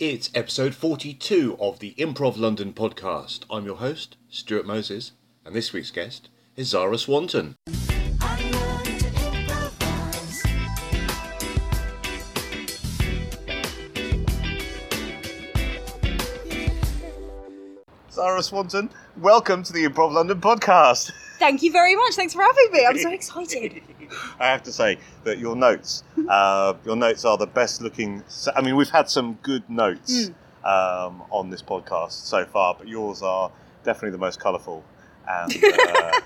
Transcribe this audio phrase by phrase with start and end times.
[0.00, 3.44] It's episode 42 of the Improv London podcast.
[3.48, 5.12] I'm your host, Stuart Moses,
[5.44, 7.54] and this week's guest is Zara Swanton.
[18.10, 21.12] Zara Swanton, welcome to the Improv London podcast.
[21.38, 22.14] Thank you very much.
[22.14, 22.86] Thanks for having me.
[22.86, 23.82] I'm so excited.
[24.38, 28.22] I have to say that your notes, uh, your notes are the best looking.
[28.54, 30.30] I mean, we've had some good notes
[30.64, 33.50] um, on this podcast so far, but yours are
[33.82, 34.84] definitely the most colourful.
[35.28, 36.20] And uh,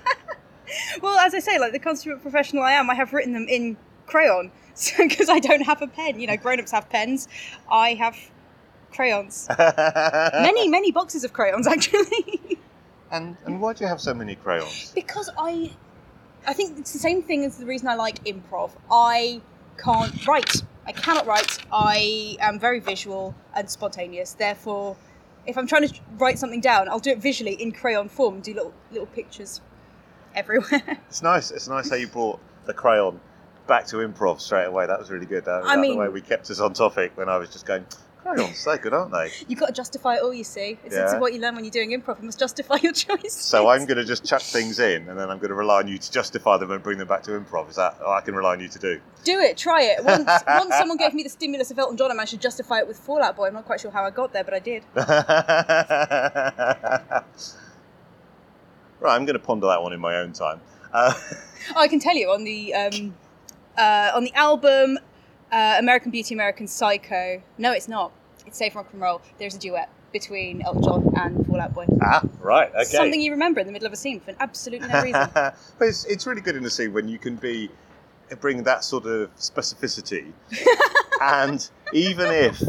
[1.01, 3.77] Well, as I say, like the consummate professional I am, I have written them in
[4.05, 4.51] crayon
[4.97, 6.19] because I don't have a pen.
[6.19, 7.27] You know, grown-ups have pens.
[7.69, 8.17] I have
[8.91, 9.47] crayons.
[9.57, 12.59] many, many boxes of crayons, actually.
[13.11, 14.91] And and why do you have so many crayons?
[14.95, 15.71] because I,
[16.47, 18.71] I think it's the same thing as the reason I like improv.
[18.91, 19.41] I
[19.77, 20.63] can't write.
[20.85, 21.59] I cannot write.
[21.71, 24.33] I am very visual and spontaneous.
[24.33, 24.95] Therefore,
[25.45, 28.35] if I'm trying to write something down, I'll do it visually in crayon form.
[28.35, 29.61] and Do little little pictures
[30.35, 30.81] everywhere.
[31.09, 31.51] It's nice.
[31.51, 33.19] It's nice how you brought the crayon
[33.67, 34.87] back to improv straight away.
[34.87, 35.45] That was really good.
[35.45, 37.65] That, I that mean- the way we kept us on topic when I was just
[37.65, 37.85] going.
[38.21, 39.31] Crayons, they're good, aren't they?
[39.47, 40.77] You've got to justify it all, you see.
[40.83, 42.19] It's, it's what you learn when you're doing improv.
[42.19, 43.33] You must justify your choices.
[43.33, 45.87] So I'm going to just chuck things in, and then I'm going to rely on
[45.87, 47.69] you to justify them and bring them back to improv.
[47.69, 48.99] Is that what I can rely on you to do?
[49.23, 50.03] Do it, try it.
[50.03, 52.87] Once, once someone gave me the stimulus of Elton John, I managed to justify it
[52.87, 53.47] with Fall Out Boy.
[53.47, 54.83] I'm not quite sure how I got there, but I did.
[54.95, 55.23] right,
[59.15, 60.59] I'm going to ponder that one in my own time.
[60.91, 61.13] Uh,
[61.75, 63.13] Oh, I can tell you on the um,
[63.77, 64.97] uh, on the album
[65.51, 67.41] uh, American Beauty, American Psycho.
[67.57, 68.11] No, it's not.
[68.45, 69.21] It's Save Rock and Roll.
[69.37, 71.85] There's a duet between Elton John and Fall Out Boy.
[72.01, 72.83] ah, right, okay.
[72.83, 75.29] Something you remember in the middle of a scene for absolutely no reason.
[75.33, 77.69] but it's, it's really good in a scene when you can be
[78.39, 80.31] bring that sort of specificity,
[81.21, 82.61] and even if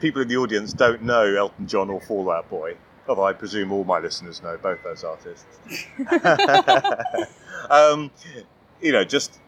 [0.00, 2.76] people in the audience don't know Elton John or Fall Out Boy,
[3.08, 5.58] although I presume all my listeners know both those artists,
[7.70, 8.10] um,
[8.80, 9.40] you know, just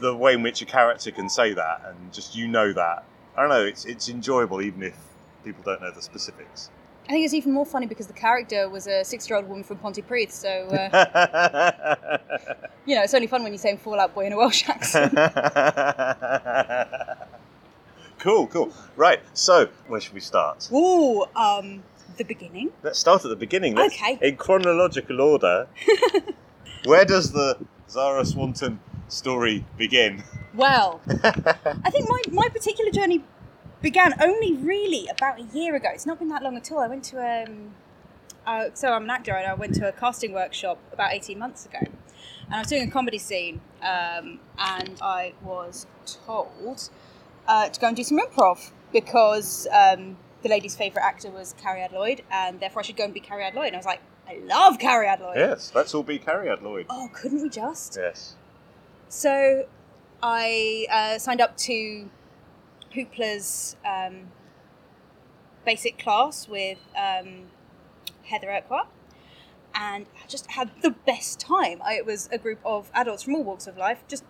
[0.00, 3.04] the way in which a character can say that, and just you know that.
[3.36, 3.64] I don't know.
[3.64, 4.96] It's it's enjoyable even if
[5.44, 6.70] people don't know the specifics.
[7.08, 10.30] I think it's even more funny because the character was a six-year-old woman from Pontypridd,
[10.30, 12.18] so uh,
[12.86, 15.14] you know it's only fun when you're saying Fall Out Boy in a Welsh accent.
[18.18, 18.72] cool, cool.
[18.96, 20.68] Right, so where should we start?
[20.72, 21.82] Ooh, um,
[22.18, 22.70] the beginning.
[22.82, 23.74] Let's start at the beginning.
[23.74, 24.18] Let's- Okay.
[24.20, 25.66] In chronological order.
[26.84, 27.56] where does the
[27.88, 30.22] Zara Swanton story begin?
[30.54, 33.24] Well, I think my, my particular journey
[33.82, 35.88] began only really about a year ago.
[35.92, 36.80] It's not been that long at all.
[36.80, 37.74] I went to um,
[38.48, 41.66] uh, so I'm an actor and I went to a casting workshop about 18 months
[41.66, 41.80] ago.
[41.80, 46.88] And I was doing a comedy scene um, and I was told
[47.46, 51.82] uh, to go and do some improv because um, the lady's favourite actor was Carrie
[51.82, 53.66] Ad Lloyd and therefore I should go and be Carrie Ad Lloyd.
[53.66, 55.36] And I was like, I love Carrie Ad Lloyd.
[55.36, 56.86] Yes, let's all be Carrie Ad Lloyd.
[56.88, 57.98] Oh, couldn't we just?
[58.00, 58.34] Yes.
[59.08, 59.66] So
[60.22, 62.10] I uh, signed up to
[62.94, 64.30] Hoopla's um,
[65.64, 67.50] basic class with um,
[68.24, 68.88] Heather Urquhart.
[69.74, 71.80] And I just had the best time.
[71.84, 74.24] I, it was a group of adults from all walks of life just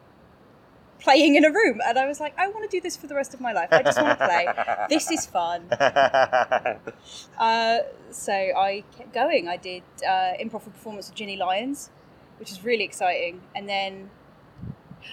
[1.00, 1.80] playing in a room.
[1.86, 3.68] And I was like, I want to do this for the rest of my life.
[3.70, 4.46] I just want to play.
[4.88, 5.68] This is fun.
[7.38, 7.78] Uh,
[8.10, 9.46] so I kept going.
[9.48, 11.90] I did uh, improv for performance with Ginny Lyons,
[12.38, 13.42] which is really exciting.
[13.54, 14.10] And then,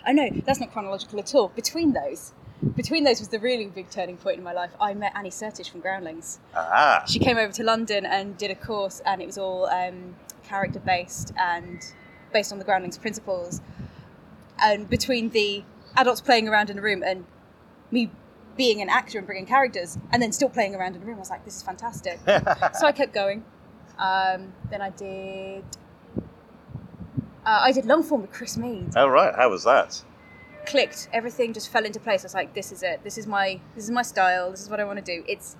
[0.07, 1.49] oh no, that's not chronological at all.
[1.49, 2.33] Between those,
[2.75, 4.71] between those was the really big turning point in my life.
[4.79, 6.39] I met Annie Sertich from Groundlings.
[6.55, 10.15] ah, She came over to London and did a course, and it was all um,
[10.43, 11.81] character based and
[12.33, 13.61] based on the Groundlings principles.
[14.61, 15.63] And between the
[15.97, 17.25] adults playing around in a room and
[17.91, 18.09] me
[18.57, 21.19] being an actor and bringing characters, and then still playing around in a room, I
[21.19, 22.19] was like, this is fantastic.
[22.79, 23.43] so I kept going.
[23.99, 25.63] Um, then I did.
[27.45, 28.93] Uh, I did long form with Chris Mead.
[28.95, 30.01] Oh right, How was that?
[30.65, 31.09] Clicked.
[31.13, 32.23] Everything just fell into place.
[32.23, 33.03] I was like, this is it.
[33.03, 33.59] This is my.
[33.75, 34.49] This is my style.
[34.49, 35.23] This is what I want to do.
[35.27, 35.55] It's.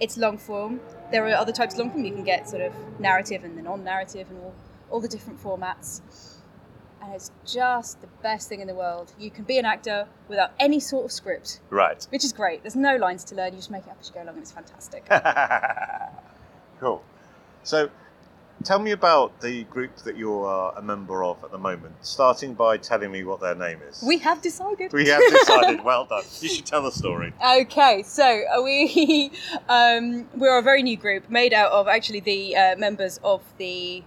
[0.00, 0.80] It's long form.
[1.12, 2.04] There are other types of long form.
[2.06, 4.54] You can get sort of narrative and the non-narrative and all,
[4.88, 6.00] all the different formats.
[7.02, 9.12] And it's just the best thing in the world.
[9.18, 12.06] You can be an actor without any sort of script, Right.
[12.10, 12.62] which is great.
[12.62, 13.52] There's no lines to learn.
[13.52, 15.04] You just make it up as you go along, and it's fantastic.
[16.80, 17.02] cool.
[17.62, 17.90] So,
[18.64, 22.54] tell me about the group that you are a member of at the moment, starting
[22.54, 24.02] by telling me what their name is.
[24.06, 24.92] we have decided.
[24.92, 25.84] We have decided.
[25.84, 26.24] well done.
[26.40, 27.32] You should tell the story.
[27.44, 29.32] Okay, so uh, we
[29.68, 34.02] um, we're a very new group made out of actually the uh, members of the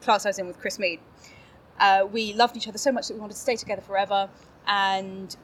[0.00, 1.00] class I was in with Chris Mead.
[1.78, 4.28] Uh, we loved each other so much that we wanted to stay together forever,
[4.66, 5.36] and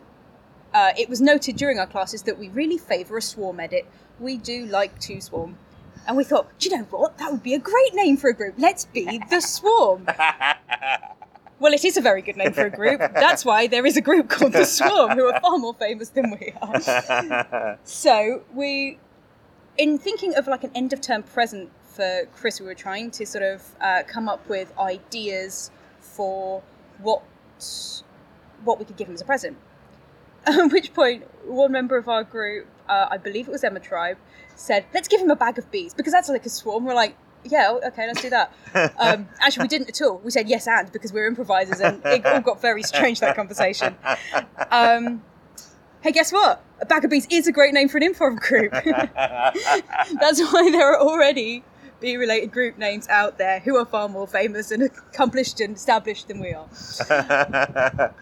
[0.73, 3.87] uh, it was noted during our classes that we really favour a swarm edit
[4.21, 5.57] we do like to swarm.
[6.07, 7.19] And we thought, do you know what?
[7.19, 8.55] That would be a great name for a group.
[8.59, 10.07] Let's be the Swarm.
[11.61, 13.01] Well, it is a very good name for a group.
[13.01, 16.31] That's why there is a group called the Swarm, who are far more famous than
[16.31, 17.79] we are.
[17.85, 18.99] So we,
[19.77, 23.27] in thinking of like an end of term present for Chris, we were trying to
[23.27, 25.71] sort of uh, come up with ideas
[26.01, 26.63] for
[26.99, 27.23] what
[28.65, 29.59] what we could give him as a present.
[30.59, 34.19] At which point, one member of our group, uh, I believe it was Emma Tribe,
[34.57, 37.17] said, "Let's give him a bag of bees because that's like a swarm." We're like,
[37.45, 38.53] "Yeah, okay, let's do that."
[38.99, 40.19] Um, actually, we didn't at all.
[40.19, 43.97] We said yes and because we're improvisers, and it all got very strange that conversation.
[44.71, 45.23] Um,
[46.03, 46.63] hey, guess what?
[46.81, 48.73] A bag of bees is a great name for an improv group.
[50.21, 51.65] That's why there are already
[52.01, 56.29] bee related group names out there who are far more famous and accomplished and established
[56.29, 58.15] than we are.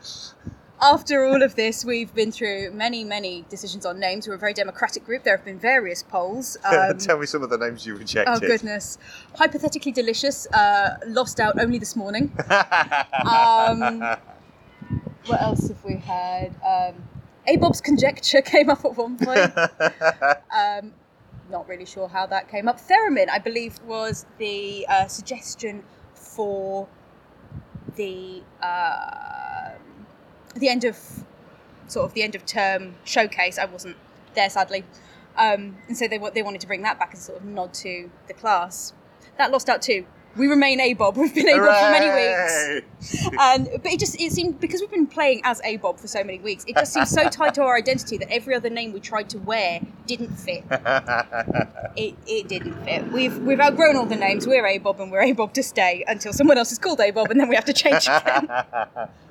[0.81, 4.29] After all of this, we've been through many, many decisions on names.
[4.29, 5.25] We're a very democratic group.
[5.25, 6.57] There have been various polls.
[6.69, 8.33] Um, Tell me some of the names you rejected.
[8.33, 8.99] oh, goodness.
[9.35, 12.33] Hypothetically Delicious, uh, lost out only this morning.
[13.25, 14.01] Um,
[15.27, 16.55] what else have we had?
[16.65, 16.95] Um,
[17.47, 19.53] A Bob's Conjecture came up at one point.
[20.55, 20.93] Um,
[21.51, 22.79] not really sure how that came up.
[22.81, 25.83] Theremin, I believe, was the uh, suggestion
[26.15, 26.87] for
[27.97, 29.71] the uh,
[30.59, 31.25] the end of
[31.87, 33.59] sort of the end of term showcase.
[33.59, 33.97] I wasn't
[34.35, 34.85] there sadly,
[35.37, 37.75] um, and so they they wanted to bring that back as a sort of nod
[37.75, 38.93] to the class.
[39.37, 40.07] That lost out too.
[40.37, 41.17] We remain A Bob.
[41.17, 43.83] We've been ABOB for many weeks.
[43.83, 46.39] But it just it seemed because we've been playing as A Bob for so many
[46.39, 49.29] weeks, it just seemed so tied to our identity that every other name we tried
[49.31, 50.65] to wear didn't fit.
[51.97, 53.11] It, it didn't fit.
[53.11, 54.47] We've we've outgrown all the names.
[54.47, 57.11] We're A Bob and we're A Bob to stay until someone else is called A
[57.11, 58.49] Bob and then we have to change again.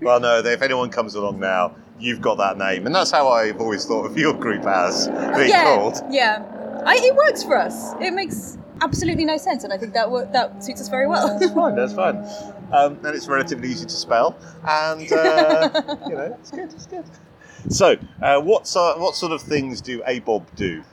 [0.02, 2.86] well, no, if anyone comes along now, you've got that name.
[2.86, 6.02] And that's how I've always thought of your group as being yeah, called.
[6.10, 6.44] yeah.
[6.86, 7.94] I, it works for us.
[8.02, 11.39] It makes absolutely no sense, and I think that wo- that suits us very well.
[11.39, 12.53] That's fine, that's fine.
[12.69, 14.35] Um, and it's relatively easy to spell.
[14.68, 15.69] And, uh,
[16.09, 17.06] you know, it's good, it's good.
[17.69, 20.83] So, uh, what, sort, what sort of things do ABOB do?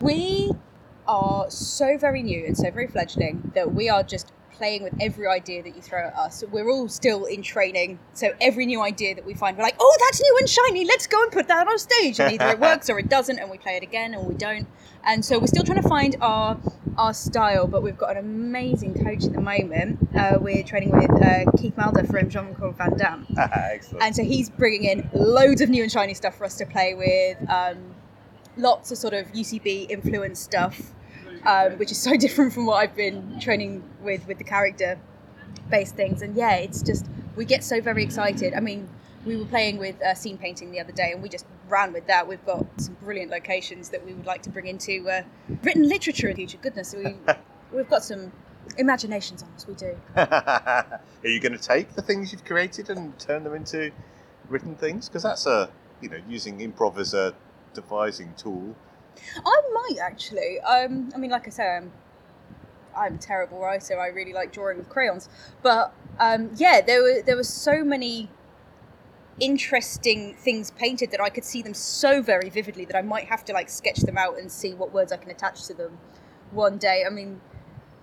[0.00, 0.52] We
[1.08, 4.30] are so very new and so very fledgling that we are just
[4.60, 6.44] playing with every idea that you throw at us.
[6.50, 9.96] We're all still in training, so every new idea that we find, we're like, oh,
[10.00, 12.20] that's new and shiny, let's go and put that on stage.
[12.20, 14.68] And either it works or it doesn't, and we play it again or we don't.
[15.02, 16.60] And so we're still trying to find our
[16.98, 19.98] our style, but we've got an amazing coach at the moment.
[20.14, 23.26] Uh, we're training with uh, Keith Malder from Jean Claude Van Damme.
[23.38, 24.04] Excellent.
[24.04, 26.92] And so he's bringing in loads of new and shiny stuff for us to play
[26.92, 27.38] with.
[27.48, 27.94] Um,
[28.58, 30.92] lots of sort of UCB influenced stuff,
[31.46, 34.98] um, which is so different from what I've been training with with the character
[35.70, 36.22] based things.
[36.22, 37.06] And yeah, it's just
[37.36, 38.54] we get so very excited.
[38.54, 38.88] I mean,
[39.24, 42.06] we were playing with uh, scene painting the other day, and we just ran with
[42.06, 42.26] that.
[42.26, 45.22] We've got some brilliant locations that we would like to bring into uh,
[45.62, 46.58] written literature in the future.
[46.60, 47.14] Goodness, we
[47.72, 48.32] we've got some
[48.78, 49.66] imaginations on us.
[49.66, 49.96] We do.
[50.16, 53.90] Are you going to take the things you've created and turn them into
[54.48, 55.08] written things?
[55.08, 55.70] Because that's a,
[56.00, 57.34] you know, using improv as a
[57.74, 58.74] devising tool.
[59.44, 60.60] I might actually.
[60.60, 61.92] Um, I mean, like I say, I'm
[62.96, 63.98] I'm a terrible writer.
[63.98, 65.28] I really like drawing with crayons,
[65.62, 68.30] but um, yeah, there were there were so many
[69.38, 73.44] interesting things painted that I could see them so very vividly that I might have
[73.46, 75.98] to like sketch them out and see what words I can attach to them
[76.50, 77.04] one day.
[77.06, 77.40] I mean,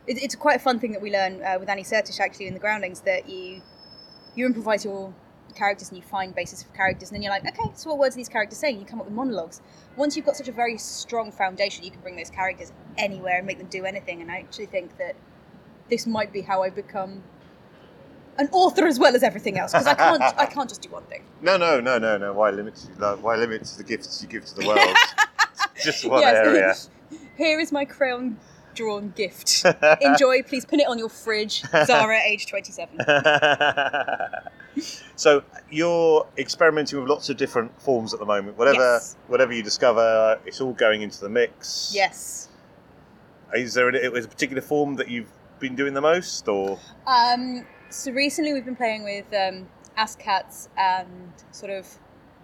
[0.07, 2.53] it, it's quite a fun thing that we learn uh, with Annie Sertich actually in
[2.53, 3.61] the Groundlings that you
[4.35, 5.13] you improvise your
[5.55, 8.15] characters and you find bases for characters and then you're like okay so what words
[8.15, 9.61] are these characters saying you come up with monologues
[9.95, 13.47] once you've got such a very strong foundation you can bring those characters anywhere and
[13.47, 15.15] make them do anything and i actually think that
[15.89, 17.23] this might be how i become
[18.37, 21.03] an author as well as everything else because i can't i can't just do one
[21.05, 22.33] thing No, no, no, no, no.
[22.33, 22.77] Why limit?
[22.97, 24.97] Why limit the gifts you give to the world?
[25.83, 26.89] Just one Yes.
[27.11, 27.17] area.
[27.37, 28.37] here is my crayon
[28.77, 29.63] drawn gift
[30.01, 32.97] enjoy please pin it on your fridge zara age 27
[35.15, 38.57] so you're experimenting with lots of different forms at the moment.
[38.57, 39.15] Whatever, Yes.
[39.27, 41.91] whatever you discover, it's all going into the mix.
[41.93, 42.49] yes
[43.53, 47.65] Is there a, is a particular form that you've been doing the most, or Um,
[47.89, 49.67] so recently we've been playing with um,
[49.97, 51.87] Ascats and sort of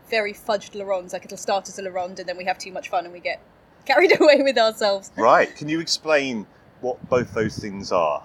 [0.10, 1.14] very fudged La Rondes.
[1.14, 3.14] Like it'll start as a La Ronde and then we have too much fun and
[3.14, 3.40] we get
[3.86, 5.12] carried away with ourselves.
[5.18, 5.54] right?
[5.56, 6.46] Can you explain
[6.82, 8.24] what both those things are?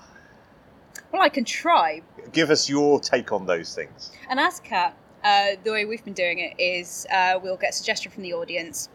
[1.13, 2.03] Well, I can try.
[2.33, 4.11] Give us your take on those things.
[4.29, 4.93] An Ascat,
[5.25, 8.35] uh, the way we've been doing it is uh, we'll get a suggestion from the
[8.35, 8.89] audience.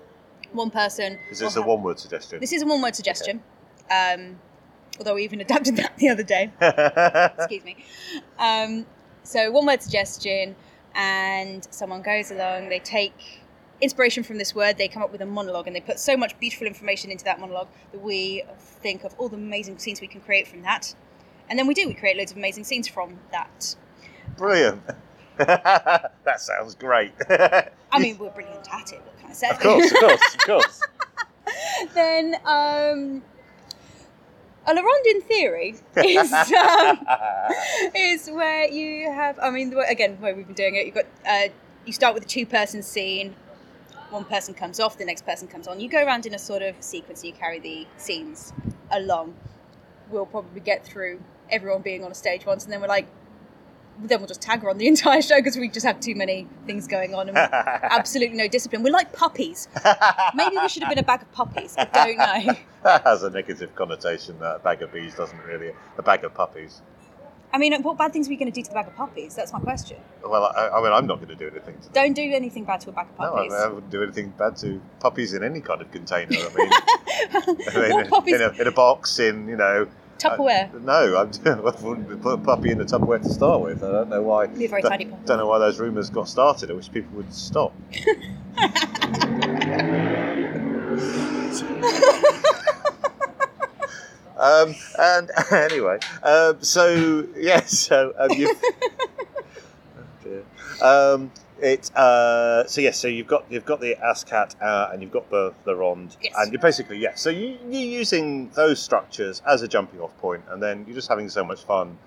[0.51, 1.17] One person.
[1.32, 2.39] Is will this a have- one-word suggestion?
[2.39, 3.41] This is a one-word suggestion.
[3.89, 4.39] Um,
[5.00, 6.51] although we even adapted that the other day.
[7.38, 7.77] excuse me.
[8.38, 8.86] Um,
[9.24, 10.55] so one word suggestion,
[10.93, 12.70] and someone goes along.
[12.70, 13.41] They take
[13.82, 16.38] inspiration from this word, they come up with a monologue and they put so much
[16.39, 20.22] beautiful information into that monologue that we think of all the amazing scenes we can
[20.22, 20.96] create from that.
[21.50, 23.75] And then we do, we create loads of amazing scenes from that.
[24.38, 24.82] Brilliant.
[25.38, 27.12] that sounds great.
[27.30, 29.50] I mean, we're brilliant at it, what can I say?
[29.50, 30.82] of course, of course, of course.
[31.94, 33.24] then, um,
[34.65, 37.00] a La Ronde in theory is, um,
[37.96, 41.06] is where you have, I mean, again, the way we've been doing it, you've got,
[41.27, 41.50] uh,
[41.86, 43.36] you start with a two person scene,
[44.13, 45.79] one person comes off, the next person comes on.
[45.79, 48.53] You go around in a sort of sequence you carry the scenes
[48.91, 49.36] along.
[50.10, 53.08] We'll probably get through everyone being on a stage once, and then we're like,
[54.00, 56.48] then we'll just tag her on the entire show because we just have too many
[56.65, 58.84] things going on and absolutely no discipline.
[58.84, 59.67] We're like puppies.
[60.34, 61.75] Maybe we should have been a bag of puppies.
[61.77, 62.55] I don't know.
[62.84, 64.39] that has a negative connotation.
[64.39, 65.74] That a bag of bees doesn't really.
[65.98, 66.82] A bag of puppies.
[67.53, 69.36] I mean, what bad things are we going to do to the bag of puppies?
[69.36, 69.98] That's my question.
[70.25, 71.91] Well, I, I mean, I'm not going to do anything to them.
[71.93, 73.53] Don't do anything bad to a bag of No, puppies.
[73.53, 76.36] I, I wouldn't do anything bad to puppies in any kind of container.
[76.36, 76.72] I mean,
[77.69, 78.36] I mean, what puppies?
[78.36, 79.88] in, a, in a box, in you know.
[80.17, 80.74] Tupperware.
[80.74, 83.83] Uh, no, I'm, I wouldn't put a puppy in a Tupperware to start with.
[83.83, 84.48] I don't know why.
[84.48, 85.25] Be a very don't, tiny puppy.
[85.25, 86.72] Don't know why those rumours got started.
[86.72, 87.72] I wish people would stop.
[94.44, 98.62] um, and anyway, um, so yeah, so um, you've.
[100.82, 101.16] Oh.
[101.16, 105.12] Um, it uh, so yes, so you've got you've got the ASCAT uh, and you've
[105.12, 106.34] got the the Rond, Yes.
[106.38, 107.14] and you're basically yeah.
[107.16, 111.10] So you you're using those structures as a jumping off point, and then you're just
[111.10, 111.98] having so much fun.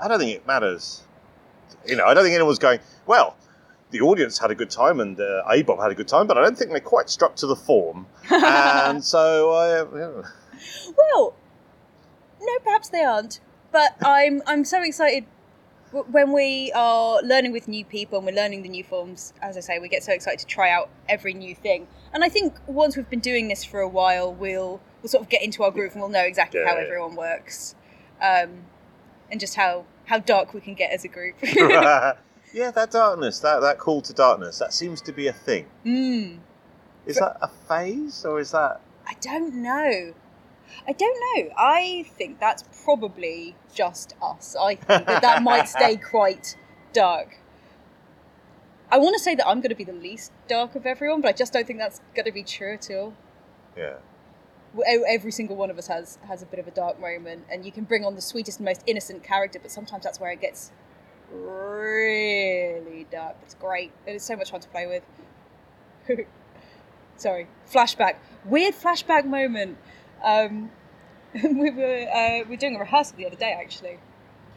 [0.00, 1.02] I don't think it matters.
[1.86, 3.36] You know, I don't think anyone's going well.
[3.90, 6.42] The audience had a good time and uh, ABOB had a good time, but I
[6.42, 8.06] don't think they quite struck to the form.
[8.30, 9.82] and so I.
[10.96, 11.34] Well,
[12.40, 13.40] no, perhaps they aren't.
[13.72, 15.24] But I'm I'm so excited
[16.10, 19.32] when we are learning with new people and we're learning the new forms.
[19.40, 21.86] As I say, we get so excited to try out every new thing.
[22.12, 25.28] And I think once we've been doing this for a while, we'll we'll sort of
[25.28, 26.84] get into our groove and we'll know exactly how Yeah.
[26.84, 27.74] everyone works,
[28.20, 28.64] um,
[29.30, 31.36] and just how how dark we can get as a group.
[31.42, 32.14] yeah,
[32.70, 35.66] that darkness, that, that call to darkness, that seems to be a thing.
[35.84, 36.38] mm.
[37.04, 38.80] Is that a phase or is that?
[39.06, 40.14] I don't know.
[40.86, 41.50] I don't know.
[41.56, 44.56] I think that's probably just us.
[44.58, 46.56] I think that that might stay quite
[46.92, 47.38] dark.
[48.90, 51.28] I want to say that I'm going to be the least dark of everyone, but
[51.28, 53.14] I just don't think that's going to be true at all.
[53.76, 53.96] Yeah.
[54.86, 57.72] Every single one of us has has a bit of a dark moment, and you
[57.72, 60.72] can bring on the sweetest and most innocent character, but sometimes that's where it gets
[61.30, 63.36] really dark.
[63.42, 63.92] It's great.
[64.06, 65.02] It is so much fun to play with.
[67.16, 68.16] Sorry, flashback.
[68.44, 69.78] Weird flashback moment.
[70.22, 70.70] Um,
[71.34, 73.98] we were uh, we were doing a rehearsal the other day actually,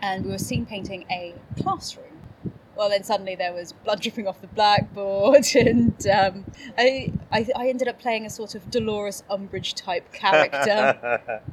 [0.02, 2.06] and we were scene painting a classroom.
[2.76, 6.46] Well, then suddenly there was blood dripping off the blackboard, and um,
[6.78, 11.42] I, I I ended up playing a sort of Dolores Umbridge type character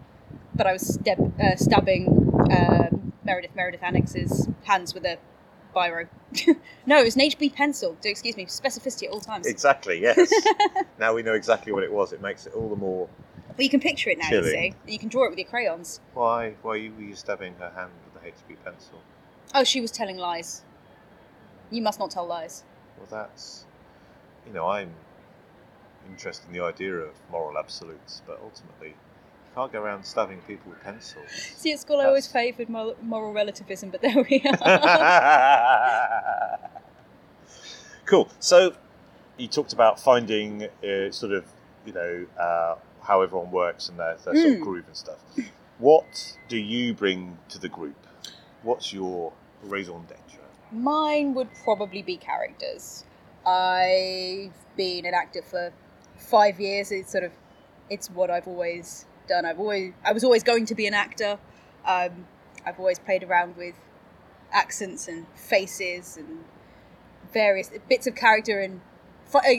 [0.59, 2.09] but I was stab- uh, stabbing
[2.51, 5.17] um, Meredith Meredith Annex's hands with a
[5.75, 6.09] biro.
[6.85, 7.97] no, it was an HB pencil.
[8.03, 9.47] Do excuse me, specificity at all times.
[9.47, 10.31] exactly, yes.
[10.99, 12.13] now we know exactly what it was.
[12.13, 13.09] It makes it all the more.
[13.59, 15.49] But you can picture it now, you see, and you can draw it with your
[15.49, 16.01] crayons.
[16.15, 16.55] Why?
[16.63, 19.01] Why were you stabbing her hand with the HB pencil?
[19.53, 20.63] Oh, she was telling lies.
[21.69, 22.63] You must not tell lies.
[22.97, 23.65] Well, that's.
[24.47, 24.91] You know, I'm
[26.09, 28.95] interested in the idea of moral absolutes, but ultimately, you
[29.57, 31.29] can't go around stabbing people with pencils.
[31.57, 36.59] See, at school I always That's- favoured moral, moral relativism, but there we are.
[38.05, 38.29] cool.
[38.39, 38.75] So,
[39.37, 41.45] you talked about finding uh, sort of,
[41.85, 42.77] you know, uh,
[43.09, 44.63] how everyone works and their, their sort of Mm.
[44.63, 45.19] groove and stuff.
[45.79, 47.97] What do you bring to the group?
[48.63, 50.45] What's your raison d'etre?
[50.71, 53.05] Mine would probably be characters.
[53.47, 55.73] I've been an actor for
[56.17, 56.93] five years.
[56.93, 57.33] It's sort of,
[57.89, 59.47] it's what I've always done.
[59.47, 61.39] I've always, I was always going to be an actor.
[61.87, 62.27] Um,
[62.67, 63.75] I've always played around with
[64.53, 66.45] accents and faces and
[67.33, 68.81] various bits of character and,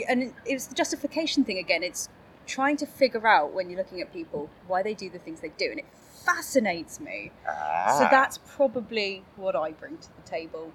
[0.07, 1.81] and it's the justification thing again.
[1.81, 2.09] It's
[2.49, 5.53] trying to figure out when you're looking at people why they do the things they
[5.57, 5.85] do, and it
[6.25, 7.31] fascinates me.
[7.45, 8.07] So Ah.
[8.11, 10.71] that's probably what I bring to the table.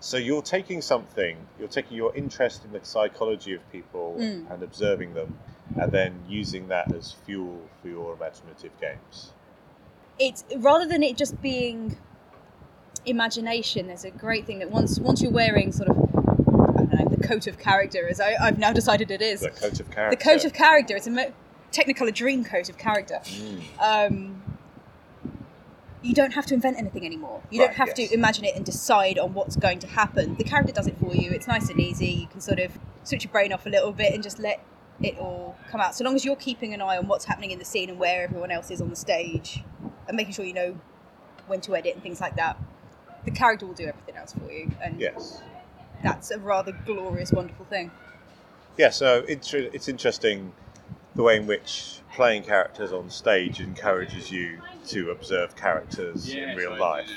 [0.00, 4.50] So you're taking something, you're taking your interest in the psychology of people Mm.
[4.50, 5.38] and observing them,
[5.80, 9.32] and then using that as fuel for your imaginative games.
[10.18, 11.94] it's rather than it just being
[13.04, 16.05] imagination there's a great thing that once once you're wearing sort of
[16.98, 19.90] know, the coat of character as I, I've now decided it is The coat of
[19.90, 20.16] character.
[20.16, 21.32] the coat of character it's a mo-
[21.72, 23.62] technicolor dream coat of character Mm.
[23.80, 24.42] um,
[26.02, 28.08] you don't have to invent anything anymore you don't have yes.
[28.08, 31.14] to imagine it and decide on what's going to happen the character does it for
[31.14, 33.92] you it's nice and easy you can sort of switch your brain off a little
[33.92, 34.60] bit and just let
[35.02, 35.94] it all come out.
[35.94, 38.24] So long as you're keeping an eye on what's happening in the scene and where
[38.24, 39.62] everyone else is on the stage,
[40.08, 40.80] and making sure you know
[41.48, 42.56] when to edit and things like that,
[43.26, 45.42] the character will do everything else for you, and Yes.
[46.02, 47.90] That's a rather glorious, wonderful thing.
[48.76, 50.52] Yeah, so it's, it's interesting
[51.14, 56.78] the way in which playing characters on stage encourages you to observe characters in real
[56.78, 57.08] life.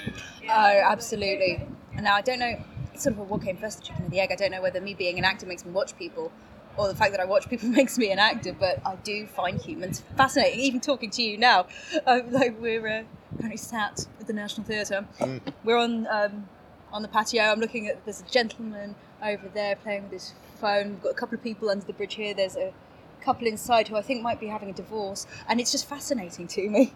[0.50, 1.66] Oh, absolutely.
[2.00, 4.20] Now I don't know, it's sort of a what came first, the chicken or the
[4.20, 4.32] egg.
[4.32, 6.32] I don't know whether me being an actor makes me watch people
[6.78, 9.60] or the fact that I watch people makes me an actor, but I do find
[9.60, 10.60] humans fascinating.
[10.62, 11.68] Even talking to you now,
[12.06, 13.04] uh, like we're uh,
[13.38, 15.06] currently sat at the National Theatre.
[15.20, 15.42] Mm.
[15.64, 16.50] We're on um,
[16.92, 17.44] on the patio.
[17.44, 20.90] I'm looking at there's a gentleman over there playing with his phone.
[20.92, 22.34] We've got a couple of people under the bridge here.
[22.34, 22.74] There's a
[23.22, 26.70] couple inside who I think might be having a divorce, and it's just fascinating to
[26.70, 26.94] me.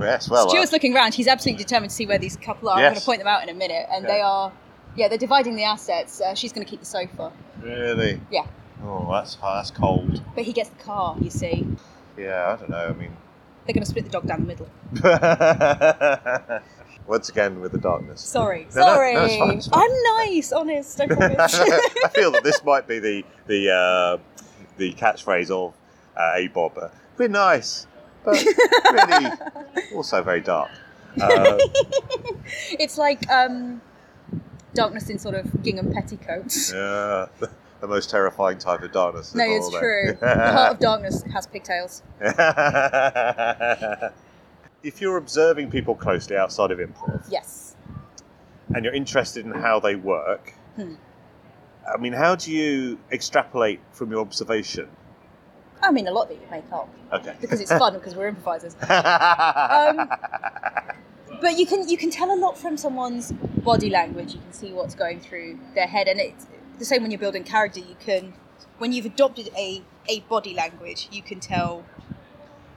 [0.00, 1.14] Yes, well, uh, Stuart's looking around.
[1.14, 2.76] He's absolutely determined to see where these couple are.
[2.76, 4.14] I'm going to point them out in a minute, and Okay.
[4.16, 4.52] they are,
[4.96, 6.20] yeah, they're dividing the assets.
[6.20, 8.20] Uh, she's going to keep the sofa, really?
[8.30, 8.46] Yeah.
[8.84, 10.22] Oh, that's that's cold.
[10.34, 11.16] but he gets the car.
[11.20, 11.66] You see,
[12.16, 12.88] Yeah, I don't know.
[12.88, 13.16] I mean,
[13.66, 14.68] they're going to split the dog down the middle.
[17.10, 18.20] once again with the darkness.
[18.22, 19.14] Sorry, No, no, sorry.
[19.14, 19.82] no, it's fine, it's fine.
[19.82, 21.00] I'm nice, honest.
[21.00, 21.54] I promise.
[21.60, 24.18] I feel that this might be the the uh,
[24.78, 25.74] the catchphrase of
[26.16, 26.78] uh, a Bob.
[26.78, 26.88] Uh,
[27.18, 27.86] We're nice,
[28.24, 28.42] but
[28.92, 29.30] really
[29.94, 30.70] also very dark.
[31.20, 31.58] Uh,
[32.78, 33.80] it's like um,
[34.74, 36.72] darkness in sort of gingham petticoats.
[36.72, 37.50] yeah, the,
[37.80, 39.34] the most terrifying type of darkness.
[39.34, 40.16] No, it's true.
[40.20, 42.04] the heart of darkness has pigtails.
[44.82, 47.76] If you're observing people closely outside of improv Yes.
[48.74, 50.94] and you're interested in how they work, Hmm.
[51.92, 54.88] I mean, how do you extrapolate from your observation?
[55.82, 57.34] I mean, a lot that you make up Okay.
[57.40, 58.76] because it's fun because we're improvisers.
[58.88, 60.08] Um,
[61.40, 64.34] but you can you can tell a lot from someone's body language.
[64.34, 66.46] You can see what's going through their head, and it's
[66.78, 67.80] the same when you're building character.
[67.80, 68.34] You can
[68.78, 71.84] when you've adopted a a body language, you can tell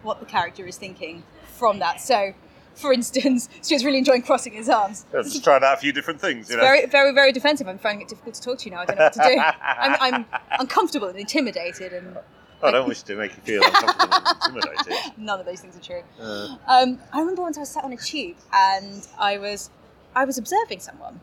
[0.01, 2.01] what the character is thinking from that.
[2.01, 2.33] So,
[2.75, 5.05] for instance, Stuart's really enjoying crossing his arms.
[5.13, 6.63] Let's just try out a few different things, you know.
[6.63, 7.67] Very, very, very defensive.
[7.67, 8.81] I'm finding it difficult to talk to you now.
[8.81, 9.39] I don't know what to do.
[9.63, 10.25] I'm, I'm
[10.59, 12.17] uncomfortable and intimidated, and
[12.61, 15.13] I don't wish to make you feel uncomfortable and intimidated.
[15.17, 16.03] none of those things are true.
[16.19, 19.69] Uh, Um, I remember once I was sat on a tube and I was
[20.15, 21.19] I was observing someone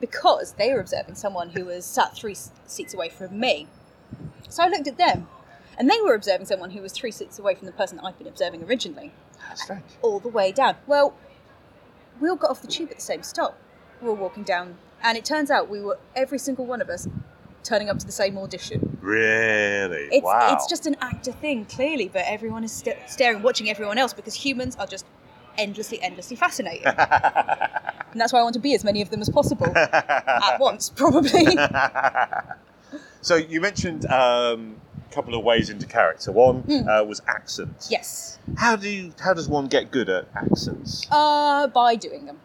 [0.00, 3.66] because they were observing someone who was sat three seats away from me.
[4.48, 5.28] So I looked at them,
[5.78, 8.26] and they were observing someone who was three seats away from the person I'd been
[8.26, 9.12] observing originally,
[9.54, 9.84] strange.
[10.02, 10.76] all the way down.
[10.86, 11.14] Well,
[12.20, 13.58] we all got off the tube at the same stop.
[14.00, 17.08] We were walking down, and it turns out we were every single one of us
[17.62, 18.98] turning up to the same audition.
[19.00, 20.08] Really?
[20.12, 20.54] It's wow.
[20.54, 24.34] it's just an actor thing, clearly, but everyone is st- staring, watching everyone else because
[24.34, 25.04] humans are just
[25.58, 26.86] endlessly, endlessly fascinating.
[26.86, 30.90] and that's why I want to be as many of them as possible at once,
[30.90, 31.46] probably.
[33.20, 34.76] so you mentioned um,
[35.16, 36.30] couple of ways into character.
[36.30, 36.88] One Hmm.
[36.88, 37.88] uh, was accents.
[37.90, 38.38] yes.
[38.58, 41.06] How do you, how does one get good at accents?
[41.10, 42.38] Uh, by doing them.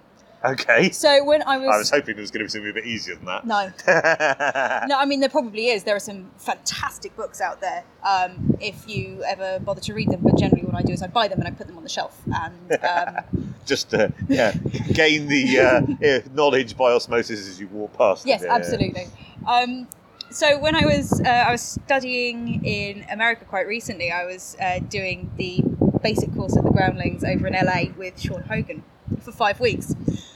[0.43, 0.89] Okay.
[0.89, 2.85] So when I was, I was hoping there was going to be something a bit
[2.87, 3.45] easier than that.
[3.45, 3.71] no,
[4.87, 5.83] no, I mean there probably is.
[5.83, 7.83] There are some fantastic books out there.
[8.03, 11.07] Um, if you ever bother to read them, but generally what I do is I
[11.07, 12.19] buy them and I put them on the shelf.
[12.33, 14.53] And um, Just to yeah,
[14.93, 18.25] gain the uh, knowledge by osmosis as you walk past.
[18.25, 18.55] Yes, yeah.
[18.55, 19.05] absolutely.
[19.47, 19.87] Um,
[20.31, 24.79] so when I was uh, I was studying in America quite recently, I was uh,
[24.79, 25.63] doing the
[26.01, 28.83] basic course at the Groundlings over in LA with Sean Hogan
[29.21, 29.93] for five weeks,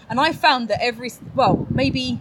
[0.09, 2.19] and I found that every well maybe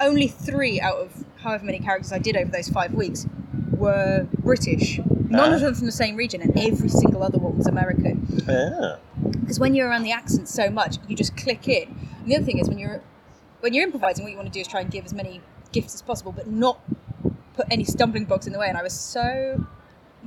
[0.00, 3.26] only three out of however many characters I did over those five weeks
[3.72, 4.98] were British.
[5.28, 5.56] None Ah.
[5.56, 8.96] of them from the same region, and every single other one was American Yeah.
[9.40, 11.88] because when you're around the accent so much, you just click in.
[12.20, 13.00] And the other thing is when you're
[13.60, 15.40] when you're improvising, what you want to do is try and give as many
[15.72, 16.78] gifts as possible, but not
[17.56, 18.68] put any stumbling blocks in the way.
[18.68, 19.66] And I was so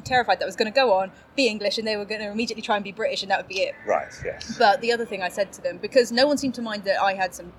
[0.03, 2.31] terrified that I was going to go on, be English, and they were going to
[2.31, 3.75] immediately try and be British, and that would be it.
[3.85, 4.11] Right.
[4.23, 4.57] Yes.
[4.57, 7.01] But the other thing I said to them, because no one seemed to mind that
[7.01, 7.53] I had some,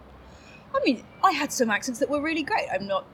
[0.75, 2.67] I mean, I had some accents that were really great.
[2.73, 3.07] I'm not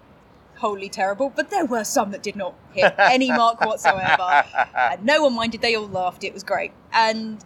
[0.56, 4.44] wholly terrible, but there were some that did not hit any mark whatsoever
[4.76, 5.60] and no one minded.
[5.60, 6.24] They all laughed.
[6.24, 6.72] It was great.
[6.92, 7.44] And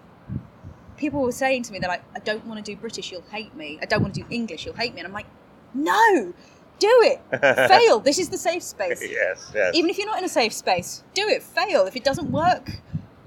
[0.96, 3.54] people were saying to me, they're like, I don't want to do British, you'll hate
[3.56, 3.78] me.
[3.82, 5.00] I don't want to do English, you'll hate me.
[5.00, 5.26] And I'm like,
[5.74, 6.34] no,
[6.80, 7.20] do it.
[7.68, 8.00] Fail.
[8.00, 9.00] This is the safe space.
[9.08, 9.52] yes.
[9.54, 9.74] Yes.
[9.74, 11.42] Even if you're not in a safe space, do it.
[11.42, 11.86] Fail.
[11.86, 12.68] If it doesn't work,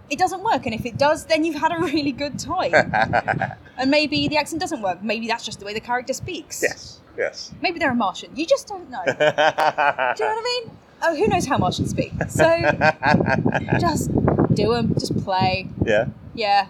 [0.09, 0.65] it doesn't work.
[0.65, 2.73] And if it does, then you've had a really good time.
[3.77, 5.01] and maybe the accent doesn't work.
[5.01, 6.61] Maybe that's just the way the character speaks.
[6.61, 6.99] yes.
[7.17, 7.51] Yes.
[7.61, 8.35] Maybe they're a Martian.
[8.35, 9.03] You just don't know.
[9.05, 10.77] do you know what I mean?
[11.05, 12.11] Oh, who knows how Martians speak?
[12.27, 12.43] So
[13.79, 14.09] just
[14.55, 14.93] do them.
[14.97, 15.67] Just play.
[15.85, 16.07] yeah.
[16.33, 16.67] Yeah.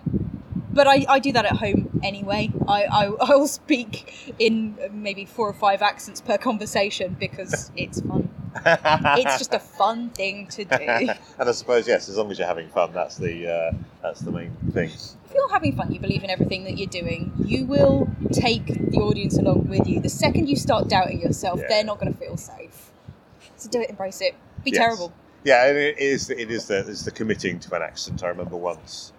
[0.73, 2.51] But I, I do that at home anyway.
[2.67, 8.01] I, I, I will speak in maybe four or five accents per conversation because it's
[8.01, 8.29] fun.
[8.65, 10.75] It's just a fun thing to do.
[10.79, 11.09] and
[11.39, 14.51] I suppose yes, as long as you're having fun, that's the uh, that's the main
[14.71, 14.89] thing.
[14.89, 18.97] if you're having fun, you believe in everything that you're doing, you will take the
[18.97, 19.99] audience along with you.
[19.99, 21.67] The second you start doubting yourself, Yeah.
[21.69, 22.91] they're not going to feel safe.
[23.57, 24.35] So do it, embrace it.
[24.63, 24.79] Be Yes.
[24.79, 25.13] terrible.
[25.43, 26.29] Yeah, and it is.
[26.29, 28.23] It is the it's the committing to an accent.
[28.23, 29.12] I remember once.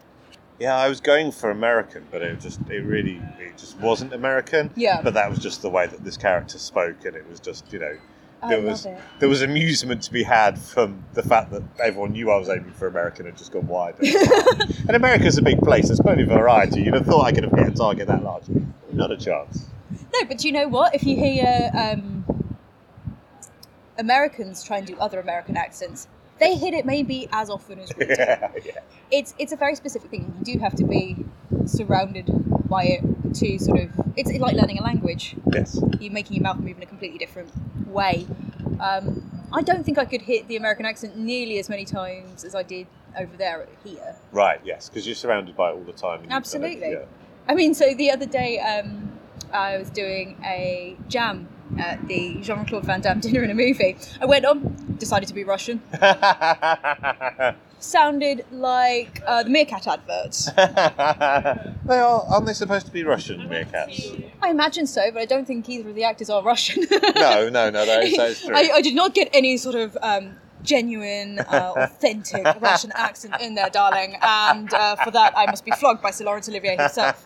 [0.58, 4.70] Yeah, I was going for American, but it just it really it just wasn't American.
[4.76, 5.00] Yeah.
[5.02, 7.80] But that was just the way that this character spoke, and it was just you
[7.80, 7.96] know
[8.42, 8.98] I there love was it.
[9.18, 12.72] there was amusement to be had from the fact that everyone knew I was aiming
[12.72, 13.96] for American and just gone wide.
[14.00, 15.88] and America's a big place.
[15.88, 16.82] There's plenty of variety.
[16.82, 18.44] You'd have thought I could have hit a target that large.
[18.92, 19.66] Not a chance.
[20.12, 20.94] No, but you know what?
[20.94, 22.24] If you hear um,
[23.98, 26.06] Americans try and do other American accents,
[26.38, 28.14] they hit it maybe as often as we do.
[28.18, 28.72] yeah, yeah.
[29.10, 30.34] it's it's a very specific thing.
[30.44, 31.24] You do have to be
[31.66, 32.26] surrounded
[32.68, 33.90] by it to sort of.
[34.16, 35.36] It's like learning a language.
[35.52, 35.80] Yes.
[36.00, 37.50] You're making your mouth move in a completely different
[37.88, 38.26] way.
[38.80, 42.54] Um, I don't think I could hit the American accent nearly as many times as
[42.54, 42.86] I did
[43.18, 44.16] over there here.
[44.32, 44.60] Right.
[44.64, 46.20] Yes, because you're surrounded by it all the time.
[46.20, 46.90] and kind of- Absolutely.
[46.90, 47.04] yeah.
[47.48, 49.12] I mean, so the other day um,
[49.52, 53.96] I was doing a jam at the Jean Claude Van Damme dinner in a movie.
[54.20, 54.62] I went on,
[55.04, 55.82] decided to be Russian.
[57.78, 60.46] Sounded like uh, the Meerkat adverts.
[60.56, 64.32] they are, aren't they supposed to be Russian meerkats?
[64.40, 66.86] I imagine so, but I don't think either of the actors are Russian.
[67.14, 68.56] No, no, no, that is, that is true.
[68.56, 73.54] I, I did not get any sort of um, genuine, uh, authentic Russian accent in
[73.54, 74.16] there, darling.
[74.22, 77.22] And uh, for that, I must be flogged by Sir Laurence Olivier himself.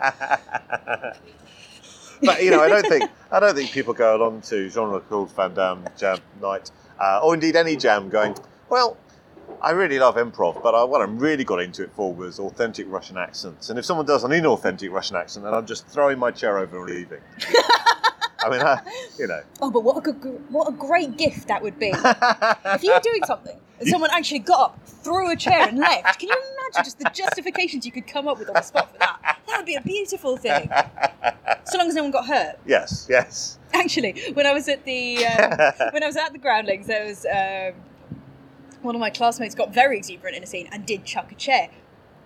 [2.23, 5.31] but you know, I don't think I don't think people go along to Jean Claude
[5.33, 8.37] Van Damme Jam Night, uh, or indeed any jam, going,
[8.69, 8.97] well,
[9.61, 12.87] I really love improv, but I, what I really got into it for was authentic
[12.89, 13.71] Russian accents.
[13.71, 16.79] And if someone does an inauthentic Russian accent, then I'm just throwing my chair over
[16.79, 17.21] and leaving.
[18.40, 18.81] I mean, I,
[19.18, 19.42] you know.
[19.61, 21.92] Oh, but what a good, what a great gift that would be.
[21.92, 26.18] if you were doing something and someone actually got up, threw a chair, and left,
[26.20, 28.98] can you imagine just the justifications you could come up with on the spot for
[28.98, 29.38] that?
[29.48, 30.70] That would be a beautiful thing.
[31.64, 32.59] So long as no one got hurt.
[32.66, 33.59] yes, yes.
[33.74, 37.27] Actually, when I was at the um, when I was at the Groundlings, there was
[37.27, 37.74] um,
[38.83, 41.68] one of my classmates got very exuberant in a scene and did chuck a chair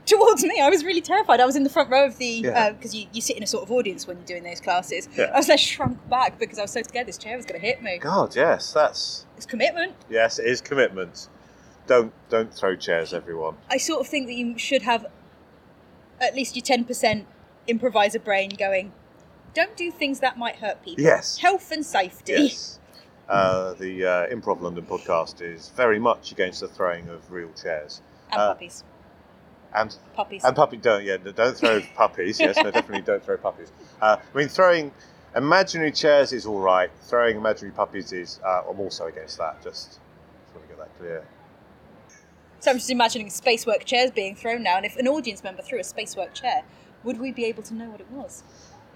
[0.07, 0.61] towards me.
[0.61, 1.41] I was really terrified.
[1.41, 2.71] I was in the front row of the Yeah.
[2.73, 5.09] because you, you sit in a sort of audience when you're doing those classes.
[5.17, 5.25] Yeah.
[5.35, 7.67] I was there shrunk back because I was so scared this chair was going to
[7.67, 7.99] hit me.
[7.99, 9.95] God, yes, that's It's commitment.
[10.11, 11.29] yes, it is commitment.
[11.87, 13.57] Don't don't throw chairs, everyone.
[13.71, 15.07] I sort of think that you should have
[16.21, 17.27] at least your ten percent
[17.67, 18.93] improviser brain going.
[19.55, 21.05] Don't do things that might hurt people.
[21.05, 21.39] Yes.
[21.39, 22.33] Health and safety.
[22.35, 22.79] Yes.
[23.29, 28.01] Uh, the uh, Improv London podcast is very much against the throwing of real chairs.
[28.31, 28.85] And Uh, puppies.
[29.75, 30.45] And Puppies.
[30.45, 33.73] and puppy don't yeah don't throw puppies yes no definitely don't throw puppies.
[34.01, 34.93] Uh, I mean throwing
[35.35, 36.91] imaginary chairs is all right.
[37.05, 39.63] Throwing imaginary puppies is uh, I'm also against that.
[39.63, 41.25] Just, just want to get that clear.
[42.61, 45.63] So I'm just imagining space work chairs being thrown now, and if an audience member
[45.63, 46.63] threw a space work chair,
[47.03, 48.45] would we be able to know what it was?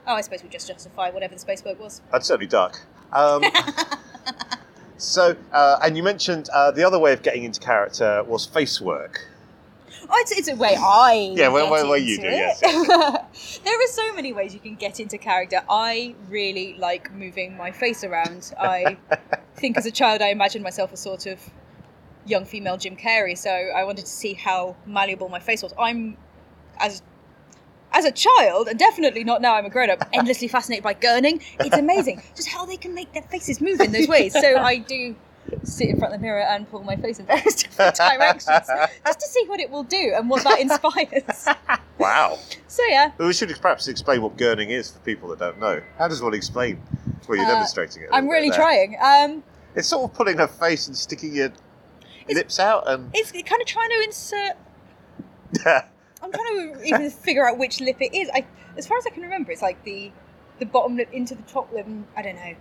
[0.06, 2.00] Oh, I suppose we just justify whatever the space work was.
[2.12, 2.78] I'd certainly duck.
[3.12, 3.42] Um,
[4.98, 8.80] so uh, and you mentioned uh, the other way of getting into character was face
[8.80, 9.26] work.
[10.08, 12.32] Oh, it's, it's a way I Yeah, get way- way you do, it.
[12.32, 12.60] yes,
[13.64, 15.62] there are so many ways you can get into character.
[15.68, 18.52] I really like moving my face around.
[18.58, 18.96] I
[19.56, 21.40] think as a child I imagined myself a sort of
[22.26, 25.72] young female Jim Carrey, so I wanted to see how malleable my face was.
[25.78, 26.16] I'm
[26.78, 27.02] as
[27.92, 31.42] as a child, and definitely not now I'm a grown up, endlessly fascinated by gurning.
[31.60, 34.32] It's amazing just how they can make their faces move in those ways.
[34.32, 35.16] So I do
[35.62, 38.46] sit in front of the mirror and pull my face in various different directions
[39.04, 41.48] just to see what it will do and what that inspires.
[41.98, 42.38] Wow.
[42.68, 45.80] So yeah, Well, we should perhaps explain what gurning is for people that don't know.
[45.96, 46.82] How does one explain?
[47.26, 48.10] Well, you're Uh, demonstrating it.
[48.12, 48.58] I'm really there.
[48.58, 48.96] trying.
[49.02, 49.42] Um,
[49.74, 51.52] It's sort of pulling her face and sticking your
[52.28, 53.10] lips out and.
[53.14, 54.56] it's kind of trying to insert.
[55.64, 58.28] I'm trying to even figure out which lip it is.
[58.34, 58.44] I,
[58.76, 60.12] as far as I can remember, it's like the
[60.58, 61.86] the bottom lip into the top lip.
[61.86, 62.54] and I don't know.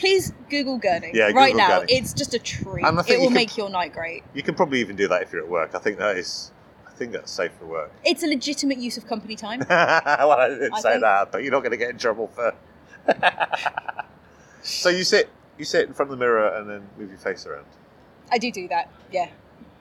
[0.00, 1.80] Please Google gurning Yeah, right Google now.
[1.80, 1.86] gurning.
[1.90, 2.84] It's just a treat.
[2.86, 4.24] And I think It will can- make your night great.
[4.34, 5.74] you can probably even do that if you're at work.
[5.74, 6.50] I think that is.
[6.88, 7.92] I think that's safe for work.
[8.04, 9.60] It's a legitimate use of company time.
[9.68, 12.28] well, I didn't I say think- that, but you're not going to get in trouble
[12.28, 12.54] for.
[14.62, 17.44] so you sit, you sit in front of the mirror and then move your face
[17.46, 17.66] around.
[18.32, 18.90] I do do that.
[19.12, 19.28] Yeah.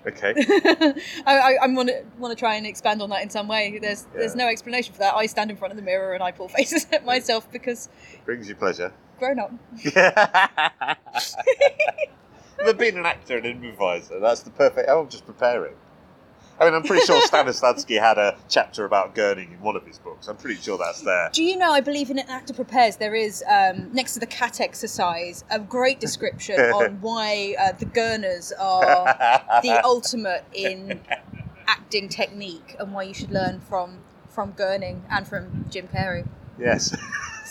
[0.08, 0.34] Okay.
[1.26, 3.80] I, I, want to want to try and expand on that in some way.
[3.82, 5.14] There's there's no explanation for that.
[5.14, 8.26] I stand in front of the mirror and I pull faces at myself because it
[8.26, 8.94] Brings you pleasure.
[9.20, 9.52] Grown up.
[12.58, 14.90] but being an actor and improviser, that's the perfect.
[14.90, 15.76] I'm just preparing.
[16.60, 19.98] I mean, I'm pretty sure Stanislavski had a chapter about gurning in one of his
[19.98, 20.28] books.
[20.28, 21.30] I'm pretty sure that's there.
[21.32, 21.72] Do you know?
[21.72, 25.60] I believe in an actor prepares there is um, next to the cat exercise a
[25.60, 29.06] great description on why uh, the gurners are
[29.64, 31.00] the ultimate in
[31.68, 36.28] acting technique and why you should learn from from gurning and from Jim Carrey.
[36.60, 36.96] yes.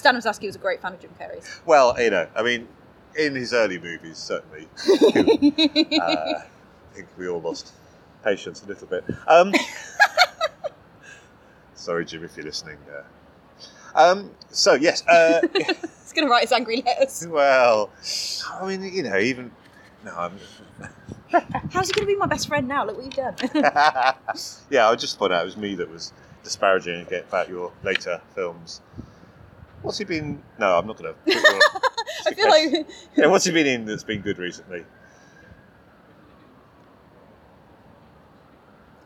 [0.03, 1.61] Stanislavski was a great fan of Jim Carrey's.
[1.67, 2.69] Well, you know, I mean,
[3.17, 4.69] in his early movies, certainly.
[6.01, 7.73] uh, I think we all lost
[8.25, 9.05] patience a little bit.
[9.27, 9.53] Um,
[11.75, 12.79] sorry, Jim, if you're listening.
[12.91, 13.03] Uh,
[13.99, 15.07] um, so, yes.
[15.07, 17.27] Uh, He's going to write his angry letters.
[17.29, 17.91] well,
[18.53, 19.51] I mean, you know, even.
[20.05, 20.39] No, I'm.
[21.31, 22.87] How's he going to be my best friend now?
[22.87, 23.35] Look what you've done.
[24.71, 28.81] yeah, I just thought out it was me that was disparaging about your later films.
[29.83, 30.43] What's he been?
[30.59, 31.71] No, I'm not going to.
[32.27, 32.87] I feel like
[33.17, 34.85] yeah, what's he been in that's been good recently?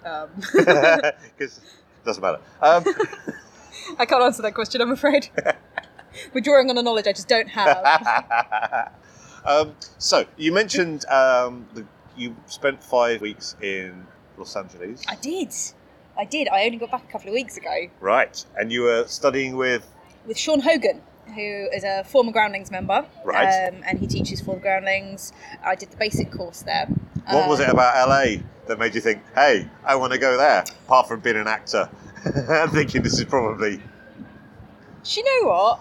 [0.04, 2.40] um, Because it doesn't matter.
[2.60, 2.84] Um,
[3.98, 4.80] I can't answer that question.
[4.80, 5.28] I'm afraid.
[6.34, 8.92] We're drawing on a knowledge I just don't have.
[9.44, 14.06] um, so you mentioned um, the, you spent five weeks in
[14.36, 15.52] Los Angeles, I did.
[16.18, 16.48] I did.
[16.48, 18.44] I only got back a couple of weeks ago right?
[18.58, 19.88] And you were studying with
[20.26, 21.02] with Sean Hogan,
[21.34, 23.06] who is a former Groundlings member.
[23.24, 23.68] Right.
[23.68, 25.32] Um, and he teaches for the Groundlings.
[25.64, 26.86] I did the basic course there.
[27.28, 30.36] what was it Um, about LA that made you think, "Hey, I want to go
[30.36, 30.64] there"?
[30.86, 31.88] Apart from being an actor,
[32.48, 33.76] I'm thinking this is probably
[35.04, 35.80] Do you know what?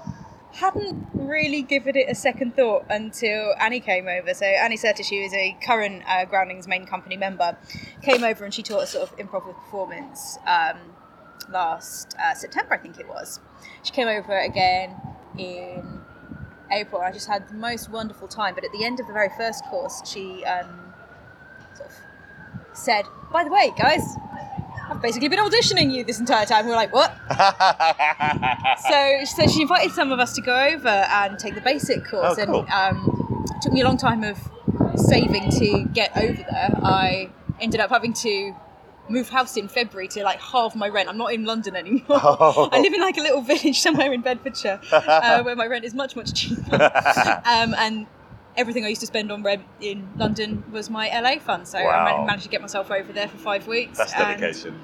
[0.53, 4.33] Hadn't really given it a second thought until Annie came over.
[4.33, 7.55] So Annie Sertich, who is a current uh, Groundlings main company member,
[8.01, 10.77] came over and she taught us sort of improv with performance um,
[11.49, 13.39] last uh, September, I think it was.
[13.83, 14.95] She came over again
[15.37, 16.01] in
[16.71, 17.01] April.
[17.01, 18.55] I just had the most wonderful time.
[18.55, 20.93] But at the end of the very first course, she um,
[21.75, 21.95] sort of
[22.73, 24.15] said, "By the way, guys."
[24.89, 26.65] I've basically been auditioning you this entire time.
[26.65, 27.15] We were like, what?
[28.89, 32.37] So, so she invited some of us to go over and take the basic course,
[32.37, 32.65] Oh, cool.
[32.69, 34.37] and um, it took me a long time of
[34.97, 36.71] saving to get over there.
[36.83, 37.29] I
[37.61, 38.53] ended up having to
[39.11, 41.09] move house in February to like halve my rent.
[41.09, 42.01] I'm not in London anymore.
[42.09, 42.69] Oh.
[42.71, 45.93] I live in like a little village somewhere in Bedfordshire, uh, where my rent is
[45.93, 46.75] much much cheaper.
[47.45, 48.07] um, and
[48.57, 51.67] everything I used to spend on rent in London was my LA fund.
[51.67, 52.05] So I Wow.
[52.17, 53.97] man- managed to get myself over there for five weeks.
[53.97, 54.79] That's dedication.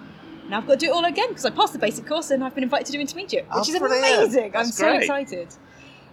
[0.49, 2.43] now I've got to do it all again because I passed the basic course and
[2.43, 4.05] I've been invited to do intermediate, Oh, which is brilliant.
[4.23, 4.55] amazing.
[4.55, 5.01] I'm so great.
[5.01, 5.49] excited.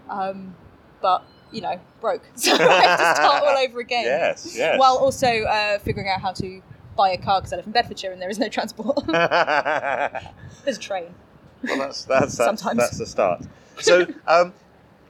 [0.08, 0.54] Um,
[1.00, 4.04] but you know, broke, so I have to start all over again.
[4.04, 4.78] Yes, yes.
[4.78, 6.60] While also uh, figuring out how to
[6.96, 8.96] buy a car because I live in Bedfordshire and there is no transport.
[9.06, 11.14] There's a train.
[11.62, 12.78] that's that's that's, Sometimes.
[12.78, 13.42] that's the start.
[13.80, 14.52] So, um,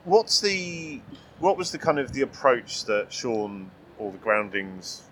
[0.05, 1.01] what's the
[1.39, 5.03] what was the kind of the approach that Sean or the Groundlings?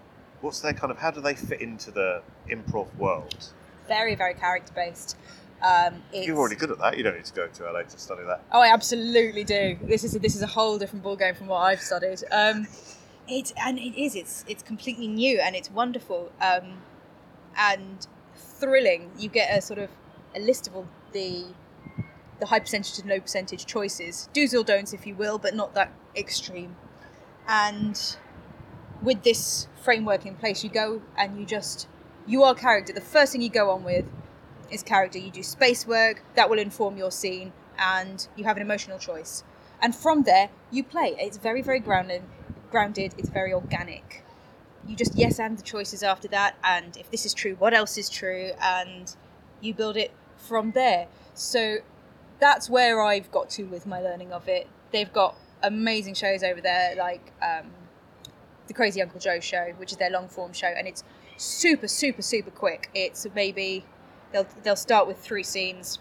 [0.40, 3.50] What's their kind of how do they fit into the improv world?
[3.86, 5.16] Very, very character based.
[5.62, 6.96] Um, it's, You're already good at that.
[6.96, 8.42] You don't need to go to LA to study that.
[8.50, 9.78] Oh, I absolutely do.
[9.82, 12.22] This is a, this is a whole different ballgame from what I've studied.
[12.32, 12.66] Um,
[13.28, 14.14] it and it is.
[14.14, 16.82] It's it's completely new and it's wonderful um,
[17.56, 18.06] and
[18.36, 19.10] thrilling.
[19.18, 19.90] You get a sort of
[20.34, 21.46] a list of all the
[22.40, 25.74] the high percentage and low percentage choices, do's or don'ts, if you will, but not
[25.74, 26.74] that extreme.
[27.46, 28.16] And
[29.02, 31.88] with this framework in place, you go and you just
[32.26, 32.92] you are character.
[32.92, 34.04] The first thing you go on with
[34.70, 35.18] is character.
[35.18, 39.44] You do space work that will inform your scene, and you have an emotional choice.
[39.80, 41.16] And from there, you play.
[41.18, 42.22] It's very, very grounded.
[42.72, 43.14] Grounded.
[43.18, 44.24] It's very organic.
[44.88, 47.98] You just yes and the choices after that, and if this is true, what else
[47.98, 49.14] is true, and
[49.60, 51.06] you build it from there.
[51.34, 51.78] So
[52.40, 54.66] that's where I've got to with my learning of it.
[54.90, 57.70] They've got amazing shows over there, like um,
[58.66, 61.04] the Crazy Uncle Joe show, which is their long form show, and it's
[61.36, 62.88] super, super, super quick.
[62.94, 63.84] It's maybe
[64.32, 65.98] they'll they'll start with three scenes,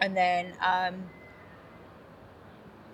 [0.00, 1.04] and then um,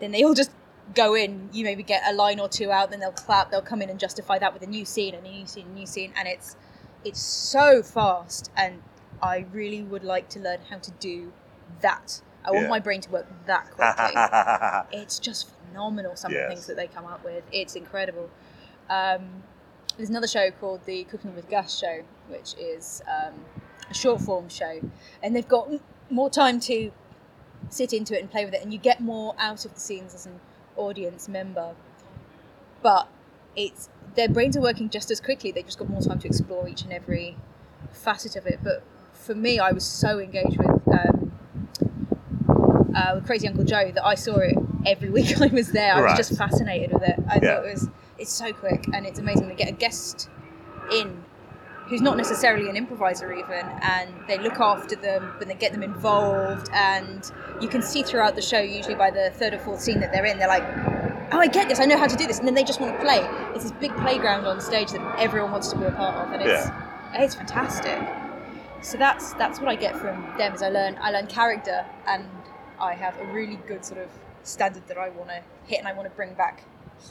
[0.01, 0.51] then they all just
[0.95, 1.49] go in.
[1.53, 3.51] You maybe get a line or two out, then they'll clap.
[3.51, 5.79] They'll come in and justify that with a new scene and a new scene, a
[5.79, 6.57] new scene, and it's
[7.05, 8.51] it's so fast.
[8.57, 8.83] And
[9.23, 11.33] I really would like to learn how to do
[11.81, 12.23] that.
[12.45, 12.71] I want Yeah.
[12.71, 16.87] my brain to work that quickly it's just phenomenal some of the things that they
[16.87, 18.31] come up with it's incredible
[18.89, 19.43] um,
[19.99, 23.35] there's another show called the cooking with gas show which is um,
[23.91, 24.81] a short form show
[25.23, 26.91] and they've got m- more time to
[27.69, 30.15] sit into it and play with it and you get more out of the scenes
[30.15, 30.41] as an
[30.77, 31.75] audience member
[32.83, 33.09] but
[33.57, 36.69] it's their brains are working just as quickly they just got more time to explore
[36.69, 37.37] each and every
[37.93, 41.33] facet of it but for me i was so engaged with um,
[42.95, 44.55] uh, with Crazy Uncle Joe that I saw it
[44.85, 45.95] every week I was there.
[45.95, 46.19] I Right.
[46.19, 47.15] was just fascinated with it.
[47.29, 47.57] I Yeah.
[47.57, 49.49] thought it was it's so quick and it's amazing.
[49.49, 50.29] They get a guest
[50.93, 51.25] in
[51.91, 55.83] who's not necessarily an improviser even, and they look after them, but they get them
[55.83, 59.99] involved, and you can see throughout the show, usually by the third or fourth scene
[59.99, 60.63] that they're in, they're like,
[61.33, 61.81] "Oh, I get this.
[61.81, 63.19] I know how to do this," and then they just want to play.
[63.55, 66.43] It's this big playground on stage that everyone wants to be a part of, and
[66.43, 66.71] it's
[67.15, 67.99] it's fantastic.
[68.83, 70.55] So that's that's what I get from them.
[70.55, 72.25] Is I learn I learn character, and
[72.81, 74.09] I have a really good sort of
[74.45, 76.63] standard that I want to hit, and I want to bring back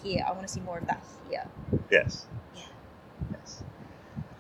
[0.01, 0.23] here.
[0.25, 1.45] I want to see more of that here.
[1.91, 2.27] Yes.
[2.55, 2.63] Yeah.
[3.31, 3.58] Yes.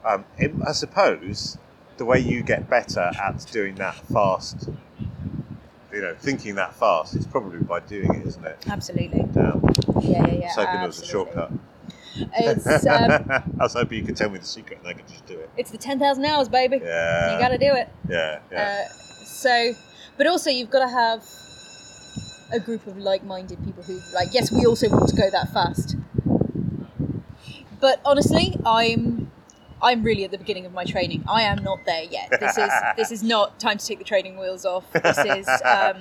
[0.05, 1.57] Um, it- I suppose
[1.97, 4.69] the way you get better at doing that fast,
[5.91, 8.57] you know, thinking that fast, is probably by doing it, isn't it?
[8.69, 9.25] Absolutely.
[9.35, 9.53] Yeah.
[10.01, 10.41] Yeah, yeah, yeah.
[10.41, 11.51] I was hoping there was a shortcut.
[12.37, 13.11] It's um,
[13.59, 15.49] I was hoping you could tell me the secret and I could just do it.
[15.57, 16.79] it's the ten thousand hours, baby.
[16.83, 17.33] Yeah.
[17.33, 17.89] You got to do it.
[18.07, 18.39] Yeah.
[18.51, 18.85] Yeah.
[18.89, 18.93] Uh,
[19.25, 19.73] so,
[20.17, 21.23] but also you've got to have
[22.51, 25.95] a group of like-minded people who, like, yes, we also want to go that fast.
[27.79, 29.31] But honestly, I'm
[29.81, 31.23] I'm really at the beginning of my training.
[31.27, 32.29] I am not there yet.
[32.39, 34.91] This is this is not time to take the training wheels off.
[34.93, 35.97] This is um,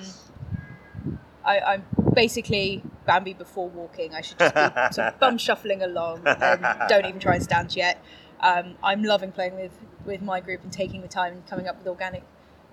[1.45, 4.13] I, I'm basically Bambi before walking.
[4.13, 4.61] I should just be
[4.91, 8.03] sort of bum shuffling along and don't even try and stand yet.
[8.41, 9.71] Um, I'm loving playing with
[10.05, 12.23] with my group and taking the time and coming up with organic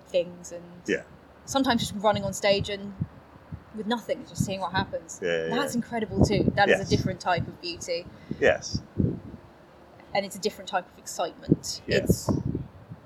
[0.07, 1.03] things and Yeah.
[1.45, 2.93] sometimes just running on stage and
[3.75, 5.19] with nothing, just seeing what happens.
[5.21, 6.51] Yeah, yeah, That's incredible too.
[6.55, 6.87] That is Yes.
[6.87, 8.05] a different type of beauty
[8.39, 8.81] yes.
[10.13, 11.81] And it's a different type of excitement.
[11.87, 12.29] Yes.
[12.29, 12.31] It's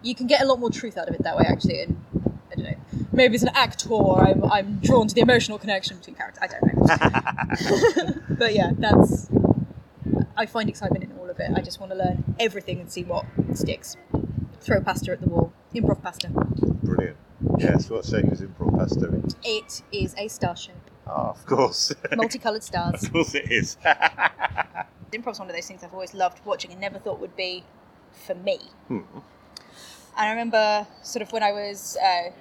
[0.03, 2.03] you can get a lot more truth out of it that way actually and
[2.51, 2.77] I don't know.
[3.11, 6.41] Maybe as an actor I'm I'm drawn to the emotional connection between characters.
[6.41, 8.21] I don't know.
[8.37, 9.29] but yeah, that's
[10.35, 11.51] I find excitement in all of it.
[11.55, 13.95] I just want to learn everything and see what sticks.
[14.59, 15.53] Throw pasta at the wall.
[15.73, 16.29] Improv pasta.
[16.29, 17.17] Brilliant.
[17.57, 17.89] Yes.
[17.89, 19.21] What shape is improv pasta?
[19.43, 20.75] It is a star shape.
[21.07, 21.93] Ah, of course.
[22.15, 23.03] Multicolored stars.
[23.03, 23.77] of course it is.
[25.13, 27.63] Improv's one of those things I've always loved watching and never thought would be
[28.11, 28.59] for me.
[28.87, 28.99] Hmm.
[30.17, 32.31] And I remember sort of when I was uh,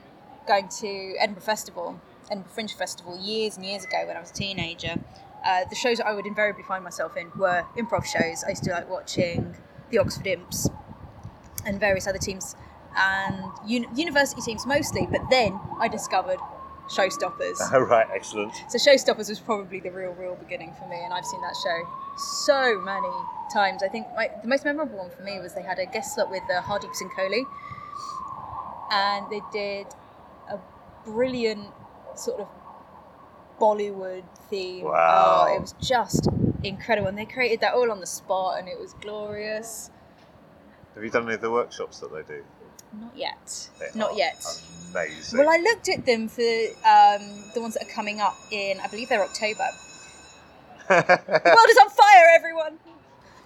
[0.46, 4.34] going to Edinburgh Festival, Edinburgh Fringe Festival, years and years ago when I was a
[4.34, 4.94] teenager,
[5.44, 8.44] uh, the shows that I would invariably find myself in were improv shows.
[8.44, 9.56] I used to like watching
[9.90, 10.68] the Oxford Imps
[11.64, 12.56] and various other teams
[12.96, 16.38] and uni- university teams mostly, but then I discovered
[16.90, 17.58] Showstoppers.
[17.72, 18.06] oh, right.
[18.12, 18.52] Excellent.
[18.68, 21.88] So Showstoppers was probably the real, real beginning for me, and I've seen that show
[22.16, 23.08] so many
[23.52, 23.82] times.
[23.82, 26.30] I think my, the most memorable one for me was they had a guest slot
[26.30, 27.44] with uh, Hardeep Singh Kohli,
[28.90, 29.86] and they did
[30.50, 30.58] a
[31.04, 31.68] brilliant
[32.16, 32.48] sort of
[33.60, 34.84] Bollywood theme.
[34.84, 35.46] Wow.
[35.48, 36.28] Oh, it was just
[36.64, 39.90] incredible, and they created that all on the spot, and it was glorious.
[40.94, 42.42] Have you done any of the workshops that they do?
[42.92, 43.68] Not yet.
[43.78, 44.44] They Not yet.
[44.92, 45.38] Amazing.
[45.38, 48.88] Well, I looked at them for um, the ones that are coming up in, I
[48.88, 49.68] believe they're October.
[50.88, 52.78] The world is on fire, everyone!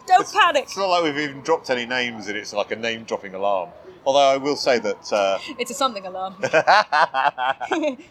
[0.06, 0.64] Don't panic!
[0.64, 3.70] It's not like we've even dropped any names and it's like a name dropping alarm.
[4.06, 5.10] Although I will say that.
[5.12, 6.34] Uh, It's a something alarm.
[6.42, 6.52] well,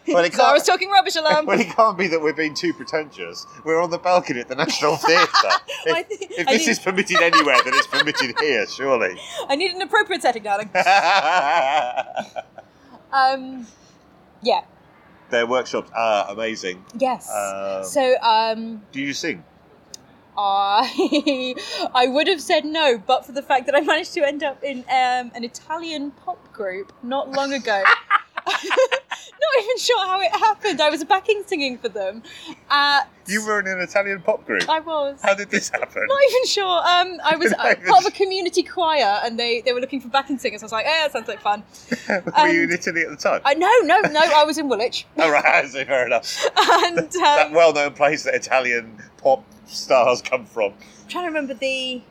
[0.08, 1.46] Zara's can't, talking rubbish alarm.
[1.46, 3.46] well, it can't be that we're being too pretentious.
[3.64, 5.28] We're on the balcony at the National Theatre.
[5.86, 9.16] If, if this need- is permitted anywhere, then it's permitted here, surely.
[9.48, 10.68] I need an appropriate setting, darling.
[13.12, 13.66] Um,
[14.42, 14.62] yeah,
[15.30, 16.84] Their workshops are amazing.
[16.98, 17.30] yes.
[17.30, 19.44] Um, so, um, Do you sing?
[20.36, 21.54] I
[21.94, 24.62] I would have said no, but for the fact that I managed to end up
[24.62, 27.82] in um, an Italian pop group not long ago.
[29.56, 30.80] not even sure how it happened.
[30.80, 32.22] I was backing singing for them.
[32.70, 34.68] At, You were in an Italian pop group.
[34.68, 35.20] I was.
[35.22, 36.02] How did this happen?
[36.06, 36.78] Not even sure.
[36.78, 40.00] Um, I was uh, even part of a community choir, and they, they were looking
[40.00, 40.62] for backing singers.
[40.62, 41.62] I was like, "Eh, that sounds like fun."
[42.08, 43.40] were you in Italy at the time?
[43.44, 44.20] I no, no, no.
[44.20, 46.44] I was in Woolwich, All right, see, fair enough.
[46.56, 50.72] and um, that well-known place that Italian pop stars come from.
[51.02, 52.02] I'm trying to remember the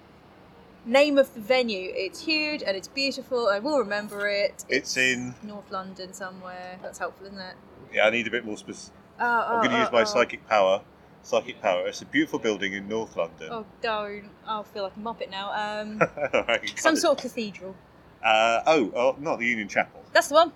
[0.86, 1.92] name of the venue.
[1.96, 3.48] It's huge and it's beautiful.
[3.48, 4.66] I will remember it.
[4.70, 5.36] It's in.
[5.44, 6.80] North London somewhere.
[6.82, 7.56] That's helpful, isn't it?
[7.94, 8.94] Yeah, I need a bit more specific.
[9.20, 10.82] Oh, I'm going to use my psychic power.
[11.22, 11.88] Psychic power.
[11.88, 13.48] It's a beautiful building in North London.
[13.52, 14.30] Oh, don't!
[14.46, 15.52] I'll feel like a muppet now.
[15.54, 16.02] Um,
[16.34, 17.76] Alright, some got sort of cathedral.
[18.24, 20.02] Uh, oh, oh, not the Union Chapel.
[20.12, 20.52] That's the one.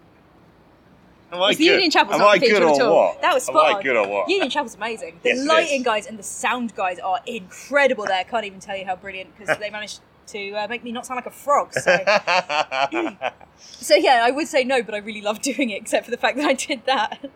[1.32, 1.66] Am I It's the?
[1.66, 2.96] Union Chapel's Am not I good or at all.
[2.96, 3.22] what?
[3.22, 3.84] That was Am I on.
[3.84, 4.30] good or what?
[4.30, 5.20] Union Chapel's amazing.
[5.24, 8.20] The Yes, lighting guys and the sound guys are incredible there.
[8.20, 11.06] I Can't even tell you how brilliant because they managed to uh, make me not
[11.06, 11.74] sound like a frog.
[11.74, 11.98] So.
[13.60, 16.18] So yeah, I would say no, but I really love doing it, except for the
[16.18, 17.20] fact that I did that.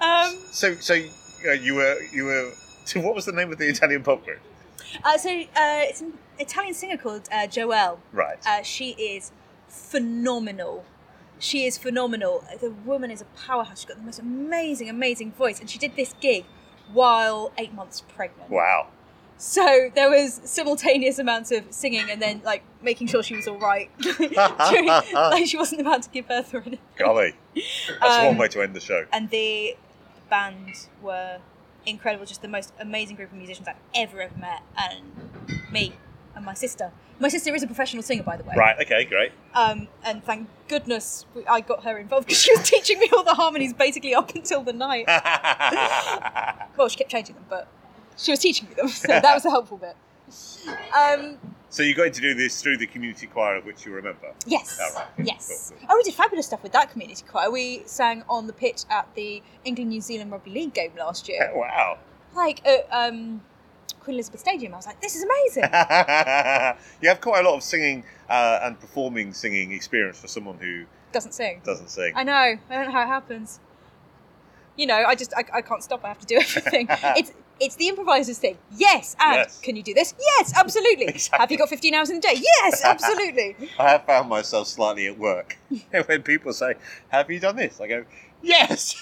[0.00, 0.94] Um, so, so
[1.46, 2.52] uh, you were you were.
[2.84, 4.38] So, what was the name of the Italian pop group?
[5.04, 7.98] uh, so uh, it's an Italian singer called uh, Joelle.
[8.12, 8.38] Right.
[8.46, 9.32] Uh, she is
[9.66, 10.84] phenomenal.
[11.38, 12.44] She is phenomenal.
[12.60, 13.80] The woman is a powerhouse.
[13.80, 16.44] She's got the most amazing, amazing voice, and she did this gig
[16.92, 18.48] while eight months pregnant.
[18.50, 18.86] wow.
[19.40, 23.58] So there was simultaneous amounts of singing and then like making sure she was all
[23.58, 23.88] right.
[24.00, 24.34] During-
[25.14, 26.78] like she wasn't about to give birth or anything.
[26.98, 29.06] Golly, that's one Um, way to end the show.
[29.12, 29.76] And the
[30.28, 31.38] band were
[31.86, 34.62] incredible, just the most amazing group of musicians I've ever ever met.
[34.76, 35.04] And
[35.72, 35.94] me
[36.34, 36.90] and my sister.
[37.20, 38.54] My sister is a professional singer, by the way.
[38.56, 38.76] Right.
[38.80, 39.04] Okay.
[39.04, 39.32] Great.
[39.54, 43.34] Um, and thank goodness I got her involved because she was teaching me all the
[43.34, 45.06] harmonies basically up until the night.
[46.76, 47.66] Well, she kept changing them, but
[48.18, 49.96] she was teaching me them, so that was a helpful bit.
[50.96, 51.38] Um,
[51.70, 54.32] so you got to do this through the community choir of which you remember.
[54.46, 55.06] yes, All right.
[55.26, 55.72] yes.
[55.78, 57.50] Cool, Oh, we did fabulous stuff with that community choir.
[57.50, 61.50] We sang on the pitch at the England New Zealand Rugby League game last year,
[61.54, 61.98] wow.
[62.34, 63.40] like at um,
[64.00, 64.74] Queen Elizabeth Stadium.
[64.74, 65.62] I was like, this is amazing.
[67.02, 70.84] you have quite a lot of singing uh, and performing singing experience for someone who
[71.12, 71.60] Doesn't sing.
[71.64, 72.12] doesn't sing.
[72.16, 72.32] I know.
[72.32, 73.60] I don't know how it happens.
[74.76, 76.04] You know, I just I, I can't stop.
[76.04, 76.86] I have to do everything.
[76.90, 78.56] it's it's the improviser's thing.
[78.76, 79.60] Yes, and Yes.
[79.60, 80.14] can you do this?
[80.18, 81.06] Yes, absolutely.
[81.08, 81.38] Exactly.
[81.40, 82.34] Have you got 15 hours in a day?
[82.36, 83.56] Yes, absolutely.
[83.78, 85.56] I have found myself slightly at work
[86.06, 86.74] when people say,
[87.08, 88.04] "Have you done this?" I go,
[88.42, 88.94] "Yes."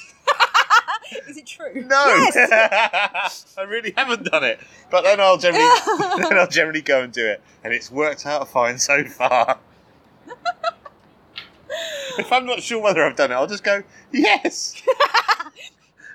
[1.28, 1.72] Is it true?
[1.86, 3.54] No, Yes.
[3.56, 4.58] I really haven't done it.
[4.90, 5.68] But then I'll generally,
[6.18, 9.58] then I'll generally go and do it, and it's worked out fine so far.
[12.18, 13.82] if I'm not sure whether I've done it, I'll just go
[14.12, 14.82] yes,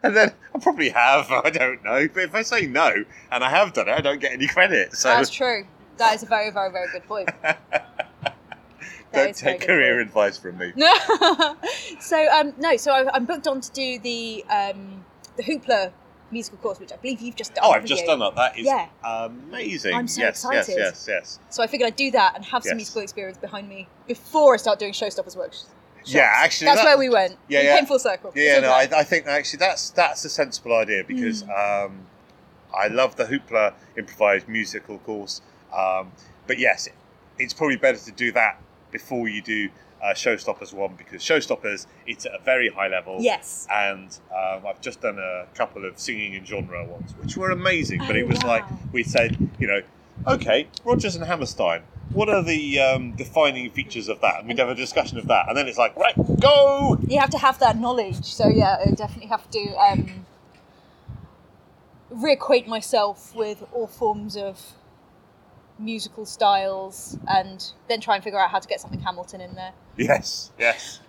[0.04, 1.30] and then I probably have.
[1.32, 2.94] I don't know, but if I say no
[3.32, 4.96] and I have done it, I don't get any credit.
[4.96, 5.66] So That's true.
[5.98, 7.30] That is a very, very, very good point.
[9.14, 10.08] don't take career point.
[10.08, 10.74] advice from me.
[12.00, 12.76] So um, no.
[12.78, 15.06] So I, I'm booked on to do the um,
[15.38, 15.92] the Hoopla
[16.32, 17.66] musical course, which I believe you've just done.
[17.68, 18.08] Oh, I've just you?
[18.08, 18.36] done that.
[18.36, 18.88] That is Yeah.
[19.04, 19.94] amazing.
[19.94, 20.76] I'm so yes, excited.
[20.78, 21.40] yes, yes, yes.
[21.50, 22.76] So I figured I'd do that and have some Yes.
[22.78, 25.70] musical experience behind me before I start doing showstoppers workshops.
[26.06, 27.38] Yeah, actually, that's that- where we went.
[27.48, 27.76] Yeah, we yeah.
[27.78, 28.32] came full circle.
[28.36, 28.90] Yeah, So no, I.
[28.96, 31.86] I think actually that's that's a sensible idea because Mm.
[31.86, 32.08] um,
[32.76, 35.42] I love the Hoopla improvised musical course.
[35.76, 36.12] Um,
[36.48, 36.94] but yes, it,
[37.38, 38.60] it's probably better to do that
[38.92, 39.70] before you do
[40.04, 43.18] uh, Showstoppers one because Showstoppers it's at a very high level.
[43.20, 43.68] yes.
[43.72, 48.00] And um, I've just done a couple of singing and genre ones, which were amazing.
[48.00, 49.82] But Oh, it was like we said, you know,
[50.28, 51.84] okay, Rodgers and Hammerstein.
[52.14, 54.40] What are the um, defining features of that?
[54.40, 56.98] And we'd have a discussion of that, and then it's like, right, go.
[57.08, 58.26] You have to have that knowledge.
[58.26, 60.26] So yeah, I definitely have to um,
[62.14, 64.74] reacquaint myself with all forms of
[65.80, 69.74] musical styles, and then try and figure out how to get something Hamilton in there.
[69.98, 71.00] Yes, yes.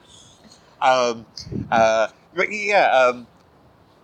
[0.80, 1.26] Um,
[1.70, 3.26] uh, but yeah, um,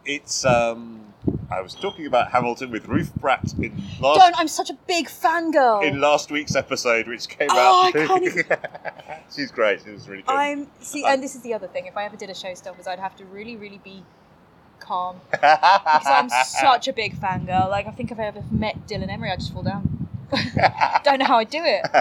[0.05, 0.45] it's.
[0.45, 1.08] Um,
[1.51, 4.35] I was talking about Hamilton with Ruth Bratt in last Don't!
[4.39, 5.83] I'm such a big fangirl.
[5.83, 7.97] in last week's episode, which came Oh, out.
[7.97, 8.45] I can't even-
[9.35, 9.83] She's great.
[9.83, 10.33] She was really good.
[10.33, 11.87] I'm see, Um, and this is the other thing.
[11.87, 14.05] If I ever did a showstoppers, I'd have to really, really be
[14.79, 17.69] calm because I'm such a big fangirl.
[17.71, 19.98] Like I think if I ever met Dylan Emery, I'd just fall down.
[21.05, 21.83] Don't know how I do it.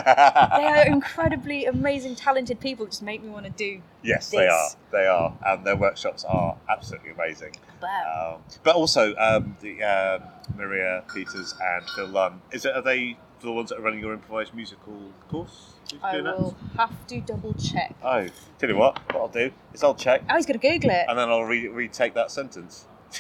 [0.58, 2.86] They are incredibly amazing, talented people.
[2.86, 3.82] that Just make me want to do.
[4.04, 4.70] yes, they are.
[4.92, 7.56] They are, and their workshops are absolutely amazing.
[7.82, 8.36] Wow.
[8.38, 10.24] Um, but also, um, the um,
[10.56, 12.42] Maria Peters and Phil Lunn.
[12.52, 12.76] Is it?
[12.76, 15.00] Are they the ones that are running your improvised musical
[15.30, 15.74] course?
[16.04, 16.38] I doing that?
[16.38, 17.96] will have to double check.
[18.04, 18.28] Oh,
[18.60, 21.06] tell you what, what I'll do is I'll check Oh, he's going to Google it.
[21.08, 22.88] and then I'll re- retake that sentence.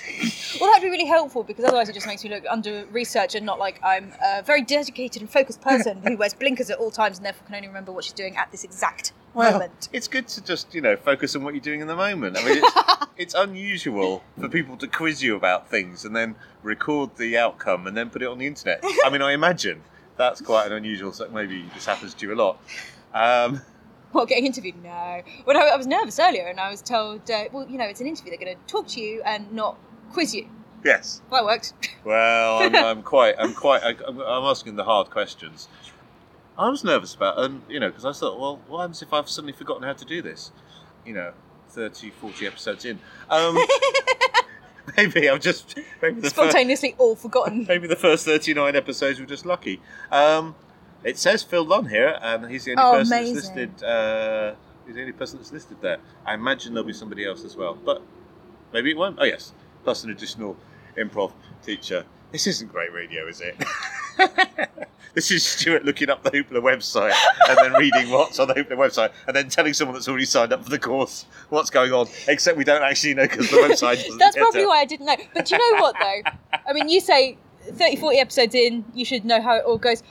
[0.60, 3.46] Well, that'd be really helpful because otherwise it just makes me look under research and
[3.46, 7.18] not like I'm a very dedicated and focused person who wears blinkers at all times
[7.18, 9.90] and therefore can only remember what she's doing at this exact moment.
[9.94, 12.38] it's good to just you know focus on what you're doing in the moment.
[12.38, 17.16] I mean, it's, it's unusual for people to quiz you about things and then record
[17.18, 18.84] the outcome and then put it on the internet.
[19.06, 19.84] I mean, I imagine
[20.18, 21.12] that's quite an unusual.
[21.14, 22.60] So maybe this happens to you a lot.
[23.14, 23.62] Um,
[24.14, 25.22] Well, getting interviewed, no.
[25.46, 28.02] Well, I, I was nervous earlier and I was told, uh, well, you know, it's
[28.02, 29.78] an interview, they're going to talk to you and not
[30.12, 30.48] quiz you.
[30.84, 31.22] yes.
[31.32, 31.74] That worked.
[32.04, 35.68] Well, I'm, I'm quite, I'm quite, I'm, I'm asking the hard questions.
[36.58, 39.30] I was nervous about, and you know, because I thought, well, what happens if I've
[39.30, 40.52] suddenly forgotten how to do this?
[41.06, 41.34] You know,
[41.70, 43.00] 30, 40 episodes in.
[43.30, 43.58] Um,
[44.98, 47.66] maybe I've just maybe the first, Spontaneously all forgotten.
[47.70, 49.82] maybe the first 39 episodes were just lucky.
[50.12, 50.56] Um,
[51.04, 53.36] it says Phil Lunn here, and he's the only Oh, person amazing.
[53.36, 53.84] that's listed.
[53.84, 54.56] Uh,
[54.86, 55.98] he's the only person that's listed there.
[56.26, 58.02] I imagine there'll be somebody else as well, but
[58.74, 59.18] maybe it won't.
[59.20, 59.54] Oh yes,
[59.88, 60.58] plus an additional
[60.98, 61.32] improv
[61.66, 62.04] teacher.
[62.34, 63.56] This isn't great radio, is it?
[65.14, 67.14] this is Stuart looking up the Hoopla website
[67.48, 70.52] and then reading what's on the Hoopla website and then telling someone that's already signed
[70.52, 72.06] up for the course what's going on.
[72.28, 75.16] Except we don't actually know because the website doesn't That's probably why I didn't know.
[75.34, 76.60] But do you know what, though?
[76.68, 77.38] I mean, you say
[77.72, 80.04] 30, 40 episodes in, you should know how it all goes.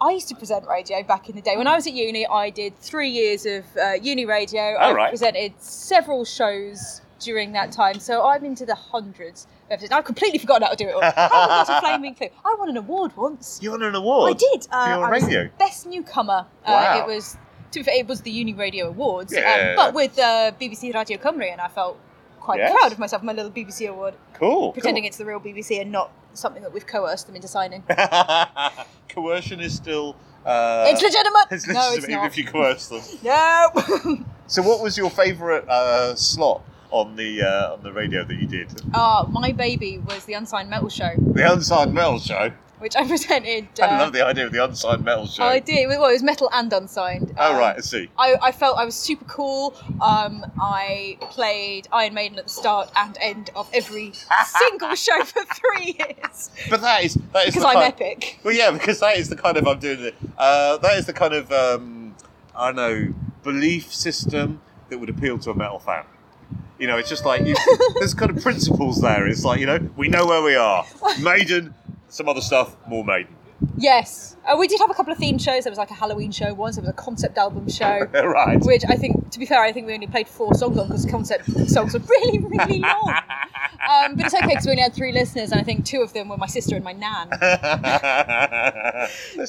[0.00, 1.56] I used to present radio back in the day.
[1.56, 4.60] When I was at uni, I did three years of uh, uni radio.
[4.60, 5.10] I Oh, right.
[5.10, 7.98] presented several shows during that time.
[8.00, 9.92] So I'm into the hundreds of episodes.
[9.92, 11.02] I've completely forgotten how to do it all.
[11.02, 12.28] I got a flaming clue?
[12.44, 13.58] I won an award once.
[13.62, 14.30] You won an award.
[14.30, 14.66] I did.
[14.70, 15.48] Uh, I was radio?
[15.58, 16.46] best newcomer.
[16.66, 16.98] Wow.
[16.98, 17.36] Uh, it was.
[17.72, 19.70] To be fair, it was the Uni Radio Awards, Yeah.
[19.70, 21.98] um, but with uh, BBC Radio Cymru, and I felt
[22.38, 22.70] quite Yes.
[22.78, 24.72] proud of myself, my little BBC award, Cool.
[24.72, 27.82] pretending it's the real BBC and not something that we've coerced them into signing.
[29.08, 30.16] coercion is still.
[30.44, 31.46] Uh, it's legitimate.
[31.50, 32.26] It's no, it's even not.
[32.26, 33.00] if you coerce them.
[33.22, 34.24] No.
[34.48, 36.62] So, what was your favourite uh, slot
[36.92, 38.68] on the uh, on the radio that you did?
[38.94, 42.52] Ah, my baby was the Unsigned Metal Show, The Unsigned Metal Show.
[42.78, 43.68] which I presented.
[43.80, 45.44] Uh, I love the idea of the Unsigned Metal Show.
[45.44, 45.86] I did.
[45.88, 47.32] Well, it was metal and unsigned.
[47.38, 48.10] Oh Um, right, I see.
[48.18, 49.74] I, I felt I was super cool.
[50.00, 54.12] Um, I played Iron Maiden at the start and end of every
[54.46, 58.40] single show for three years But that is that is because I'm kind- epic.
[58.44, 60.14] Well, yeah, because that is the kind of I'm doing it.
[60.36, 62.14] Uh, that is the kind of um,
[62.54, 63.14] I don't know
[63.44, 66.04] belief system that would appeal to a metal fan.
[66.82, 67.54] You know, it's just like you,
[68.00, 69.28] there's kind of principles there.
[69.28, 70.84] It's like you know, we know where we are.
[71.20, 71.72] Maiden,
[72.08, 73.36] some other stuff, more Maiden.
[73.76, 75.62] Yes, uh, we did have a couple of theme shows.
[75.62, 76.74] There was like a Halloween show once.
[76.74, 78.00] There was a concept album show.
[78.12, 78.58] right.
[78.62, 81.06] Which I think, to be fair, I think we only played four songs on because
[81.06, 83.14] concept songs are really, really long.
[83.88, 86.12] Um, but it's okay because we only had three listeners, and I think two of
[86.12, 87.28] them were my sister and my nan.
[87.30, 87.46] That's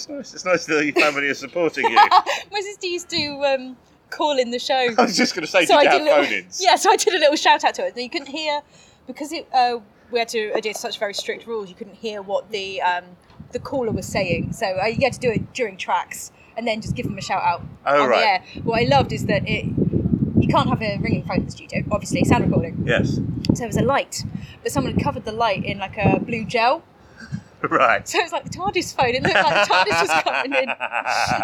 [0.08, 0.36] nice.
[0.36, 1.96] It's nice that your family are supporting you.
[1.96, 3.76] my sister used to um,
[4.16, 4.74] call in the show.
[4.98, 6.62] I was just going to say, so did I did have a little, phone-ins?
[6.64, 7.98] yeah, so I did a little shout out to it.
[7.98, 8.62] You couldn't hear
[9.08, 9.80] because it uh,
[10.12, 11.70] we had to adhere to such very strict rules.
[11.70, 13.04] You couldn't hear what the um,
[13.52, 16.82] the caller was saying, so uh, you had to do it during tracks and then
[16.82, 18.20] just give them a shout out Oh, on right.
[18.20, 18.64] the air.
[18.64, 19.66] What I loved is that it
[20.38, 22.84] you can't have a ringing phone in the studio, obviously sound recording.
[22.86, 23.16] Yes.
[23.16, 23.22] So
[23.56, 24.24] there was a light,
[24.62, 26.84] but someone had covered the light in like a blue gel.
[27.70, 28.08] Right.
[28.08, 29.16] So it was like the TARDIS phone.
[29.16, 30.70] It looked like the TARDIS was coming in.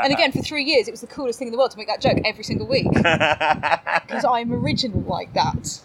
[0.03, 1.87] And again, for three years, it was the coolest thing in the world to make
[1.87, 5.81] that joke every single week because I'm original like that.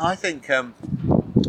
[0.00, 0.74] I think um,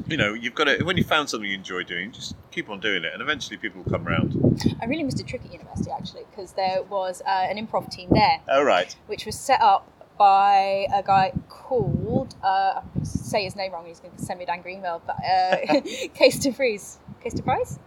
[0.08, 2.80] you know you've got to when you found something you enjoy doing, just keep on
[2.80, 4.62] doing it, and eventually people will come around.
[4.82, 8.10] I really missed a trick at university actually because there was uh, an improv team
[8.12, 8.96] there, Oh right.
[9.08, 9.88] which was set up
[10.18, 13.86] by a guy called uh, I'm going to say his name wrong.
[13.86, 15.82] He's going to send me an angry email, but uh,
[16.16, 17.00] Kees de Vries.
[17.24, 17.80] Kees Vries.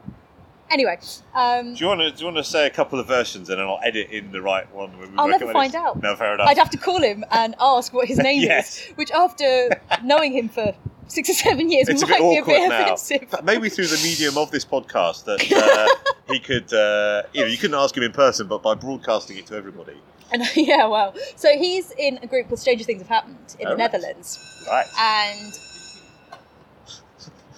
[0.72, 0.98] Anyway,
[1.34, 3.58] um, Do you want to do you want to say a couple of versions, and
[3.58, 4.98] then I'll edit in the right one?
[4.98, 5.52] When we I'll never it?
[5.52, 6.02] find out.
[6.02, 6.48] No, fair enough.
[6.48, 8.78] I'd have to call him and ask what his name Yes.
[8.86, 9.68] is, which after
[10.02, 10.74] knowing him for
[11.08, 12.84] six or seven years it's a might bit be a bit now.
[12.94, 13.34] offensive.
[13.44, 17.58] Maybe through the medium of this podcast that uh, he could, uh, you know, you
[17.58, 19.96] couldn't ask him in person, but by broadcasting it to everybody.
[20.32, 23.70] And yeah, well, so he's in a group called Stranger Things Have Happened in Oh,
[23.72, 23.92] the right.
[23.92, 24.86] Netherlands, Right.
[24.98, 25.52] and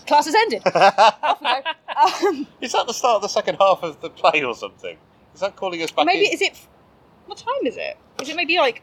[0.09, 0.61] class has ended.
[0.67, 1.61] Off we go.
[1.97, 4.97] Um, Is that the start of the second half of the play or something?
[5.34, 6.07] Is that calling us back?
[6.07, 6.32] maybe in?
[6.32, 6.59] is it?
[7.26, 7.97] What time is it?
[8.20, 8.82] Is it maybe like?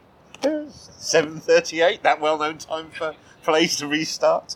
[0.98, 2.04] seven thirty-eight?
[2.04, 4.56] That well-known time for plays to restart.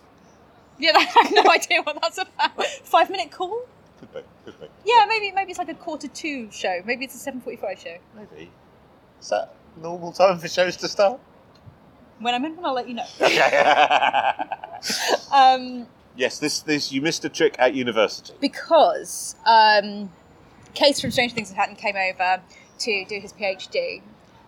[0.80, 2.66] Yeah, I have no idea what that's about.
[2.84, 3.62] Five minute call?
[4.00, 4.22] Could be.
[4.46, 4.68] Could be.
[4.86, 6.82] Yeah, maybe maybe it's like a quarter two show.
[6.86, 7.98] Maybe it's a seven forty five show.
[8.16, 8.50] Maybe.
[9.22, 11.20] Is that normal time for shows to start?
[12.20, 13.06] When I'm in one, I'll let you know.
[13.22, 14.34] Okay.
[15.32, 18.34] Um, yes, this this you missed a trick at university.
[18.40, 20.12] because um,
[20.74, 22.42] Kees from Stranger Things Have Happened came over
[22.80, 24.02] to do his PhD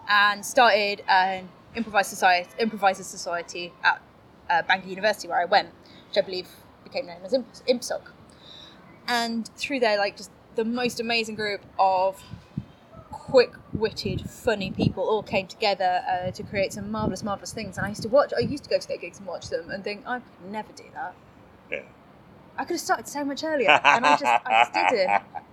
[0.09, 4.01] and started an improvised society, improviser society at
[4.49, 5.70] uh, Bangor University where I went,
[6.09, 6.47] which I believe
[6.84, 8.01] became known as Imp- ImpSoc.
[9.07, 12.22] And through there, like just the most amazing group of
[13.11, 17.78] quick-witted, funny people all came together uh, to create some marvelous, marvelous things.
[17.78, 18.34] And I used to watch.
[18.36, 20.72] I used to go to their gigs and watch them and think I could never
[20.74, 21.13] do that.
[21.72, 21.82] Yeah.
[22.57, 25.22] I could have started so much earlier, and I just, I just didn't.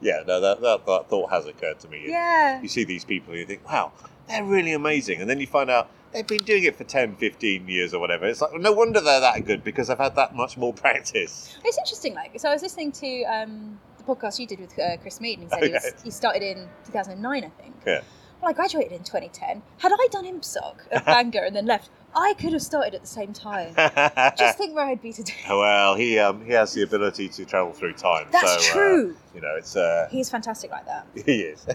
[0.00, 2.04] Yeah, no, that, that, that thought has occurred to me.
[2.06, 2.60] Yeah.
[2.60, 3.92] You see these people and you think, wow,
[4.28, 5.20] they're really amazing.
[5.20, 8.26] And then you find out they've been doing it for 10, 15 years or whatever.
[8.26, 11.56] It's like, no wonder they're that good because they've had that much more practice.
[11.64, 14.98] It's interesting, like, so I was listening to um, the podcast you did with uh,
[14.98, 17.74] Chris Mead, and he said Oh, he, was, he started in 2009, I think.
[17.86, 18.02] Yeah.
[18.42, 19.62] Well, I graduated in 2010.
[19.78, 21.88] Had I done ImpSoc at Bangor and then left,
[22.18, 23.74] I could have started at the same time.
[24.38, 25.34] Just think where I'd be today.
[25.50, 28.26] well, he um, he has the ability to travel through time.
[28.32, 29.16] That's so, uh, true.
[29.34, 31.06] you know, it's uh, He's fantastic like that.
[31.26, 31.66] he is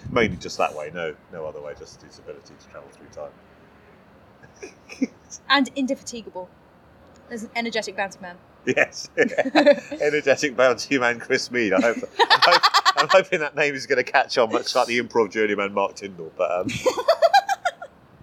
[0.10, 0.90] mainly just that way.
[0.94, 1.74] No, no other way.
[1.78, 3.30] Just his ability to travel through time.
[5.50, 6.48] And indefatigable.
[7.28, 8.36] There's an energetic bounty man.
[8.66, 9.08] Yes,
[10.00, 11.72] energetic bounty man Chris Mead.
[11.72, 12.62] I hope, I'm, hope,
[12.96, 15.94] I'm hoping that name is going to catch on, much like the improv journeyman Mark
[15.94, 16.32] Tyndall.
[16.36, 16.66] But um,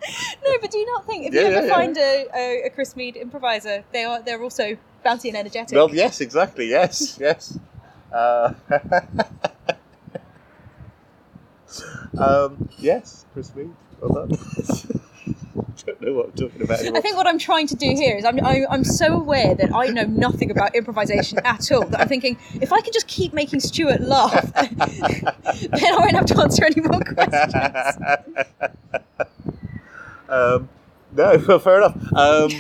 [0.45, 1.73] No, but do you not think if Yeah, you ever yeah.
[1.73, 5.75] find a, a, a Chris Mead improviser, they are they're also bouncy and energetic.
[5.75, 6.69] well, yes, exactly.
[6.69, 7.57] Yes, yes.
[8.11, 8.53] Uh,
[12.17, 13.73] um, yes, Chris Mead.
[13.99, 14.37] Well done.
[15.87, 16.97] don't know what I'm talking about anymore.
[16.97, 19.73] I think what I'm trying to do here is I'm, I'm, I'm so aware that
[19.73, 23.33] I know nothing about improvisation at all that I'm thinking if I can just keep
[23.33, 27.97] making Stuart laugh, then I won't have to answer any more questions.
[30.29, 30.69] Um,
[31.15, 31.95] no, well, fair enough.
[32.13, 32.49] Um,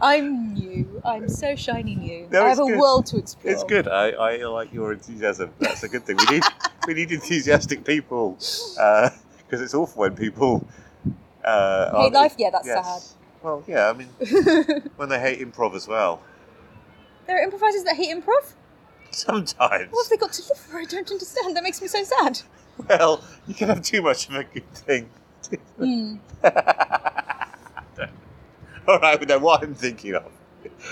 [0.00, 1.02] I'm new.
[1.04, 2.28] I'm so shiny new.
[2.30, 3.52] No, I have it's a world to explore.
[3.52, 3.86] it's good.
[3.86, 5.52] I, I like your enthusiasm.
[5.58, 6.16] That's a good thing.
[6.16, 6.44] We need
[6.86, 10.66] we need enthusiastic people because it's awful when people
[11.44, 12.34] uh, Hate life?
[12.38, 13.14] Yeah, that's yes.
[13.42, 13.88] Well, yeah.
[13.88, 14.08] I mean,
[14.96, 16.22] when they hate improv as well.
[17.26, 18.54] there are improvisers that hate improv.
[19.10, 19.90] Sometimes.
[19.90, 20.78] What have they got to live for?
[20.78, 21.56] I don't understand.
[21.56, 22.40] That makes me so sad.
[22.88, 25.10] Well, you can have too much of a good thing.
[25.78, 26.16] Hmm.
[28.88, 30.24] All right, we know what I'm thinking of.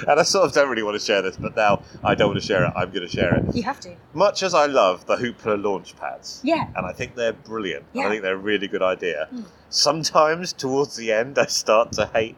[0.06, 2.40] And I sort of don't really want to share this, but now I don't want
[2.40, 2.72] to share it.
[2.76, 3.54] I'm going to share it.
[3.54, 3.96] You have to.
[4.14, 6.68] Much as I love the Hoopla launch pads, Yeah.
[6.76, 9.28] and I think they're brilliant, and I think they're a really good idea.
[9.34, 9.44] Mm.
[9.70, 12.36] Sometimes towards the end, I start to hate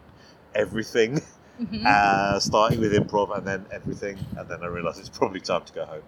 [0.55, 1.21] everything,
[1.61, 1.85] Mhm.
[1.85, 5.73] uh, starting with improv and then everything, and then I realise it's probably time to
[5.73, 6.03] go home.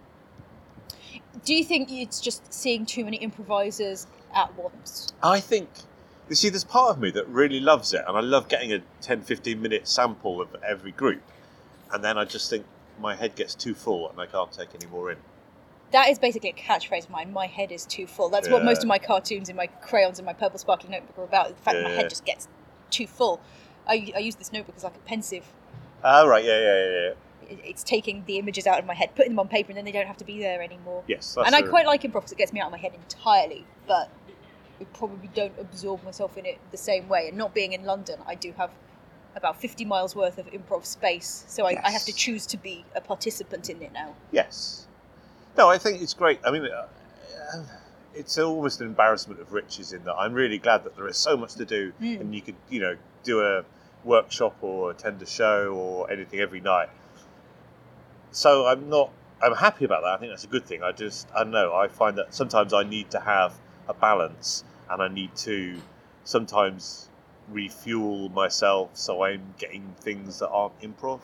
[1.45, 5.14] Do you think it's just seeing too many improvisers at once?
[5.22, 5.70] I think,
[6.34, 8.81] you see, there's part of me that really loves it, and I love getting a
[9.01, 11.21] 10 15 minute sample of every group,
[11.91, 12.65] and then I just think
[12.99, 15.17] my head gets too full and I can't take any more in.
[15.91, 17.31] That is basically a catchphrase of mine.
[17.31, 18.29] My head is too full.
[18.29, 21.23] That's what most of my cartoons and my crayons and my purple sparkly notebook are
[21.23, 21.49] about.
[21.49, 22.47] The fact that my head just gets
[22.89, 23.39] too full.
[23.88, 25.45] I, I use this notebook as like a Pensieve.
[26.03, 27.13] Ah, right, yeah, yeah, yeah,
[27.49, 27.57] yeah.
[27.63, 29.91] It's taking the images out of my head, putting them on paper, and then they
[29.91, 31.03] don't have to be there anymore.
[31.07, 32.95] Yes, that's and I quite like improv because it gets me out of my head
[32.95, 34.09] entirely, but
[34.86, 37.27] probably don't absorb myself in it the same way.
[37.29, 38.71] And not being in London, I do have
[39.36, 42.86] about 50 miles worth of improv space, so I, I have to choose to be
[42.95, 44.13] a participant in it now.
[44.31, 44.88] Yes.
[45.57, 46.39] No, I think it's great.
[46.45, 46.86] I mean, uh,
[47.55, 47.63] uh,
[48.13, 51.36] it's almost an embarrassment of riches in that I'm really glad that there is so
[51.36, 52.21] much to do, Mm.
[52.21, 53.63] and you could, you know, do a
[54.03, 56.89] workshop or attend a show or anything every night.
[58.31, 59.11] So I'm not.
[59.41, 60.13] I'm happy about that.
[60.13, 60.84] I think that's a good thing.
[60.84, 61.73] I just, I know.
[61.73, 63.53] I find that sometimes I need to have
[63.89, 65.81] a balance, and I need to
[66.23, 67.09] sometimes
[67.49, 71.19] refuel myself so I'm getting things that aren't improv.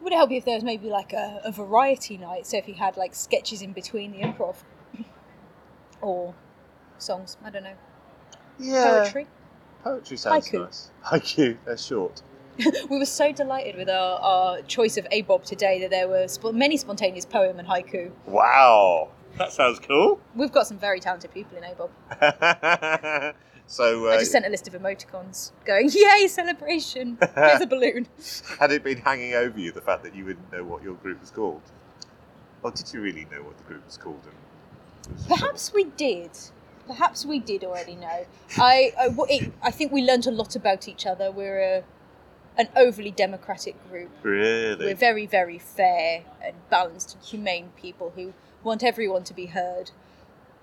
[0.00, 2.46] Would it help you if there was maybe like a, a variety night?
[2.46, 4.56] So if you had like sketches in between the improv,
[6.00, 6.34] or
[6.98, 7.74] songs, I don't know,
[8.58, 8.82] Yeah.
[8.82, 9.26] poetry.
[9.84, 10.64] Poetry sounds Haiku.
[10.64, 10.90] nice.
[11.04, 12.22] Haiku, they're short.
[12.90, 16.52] we were so delighted with our, our choice of ABOB today that there were sp-
[16.52, 18.10] many spontaneous poem and haiku.
[18.26, 19.08] Wow,
[19.38, 20.20] that sounds cool.
[20.34, 23.34] We've got some very talented people in ABOB.
[23.66, 27.18] so, I uh, just sent a list of emoticons going, "Yay, celebration!
[27.34, 28.06] Here's a balloon."
[28.58, 31.20] had it been hanging over you the fact that you wouldn't know what your group
[31.20, 31.62] was called?
[32.62, 34.20] Or did you really know what the group was called?
[34.24, 36.30] And was Perhaps we did.
[36.86, 38.26] Perhaps we did already know.
[38.58, 41.30] I I, it- I think we learned a lot about each other.
[41.30, 41.84] We're a,
[42.58, 44.10] an overly democratic group.
[44.22, 44.86] really?
[44.86, 49.90] We're very, very fair and balanced and humane people who want everyone to be heard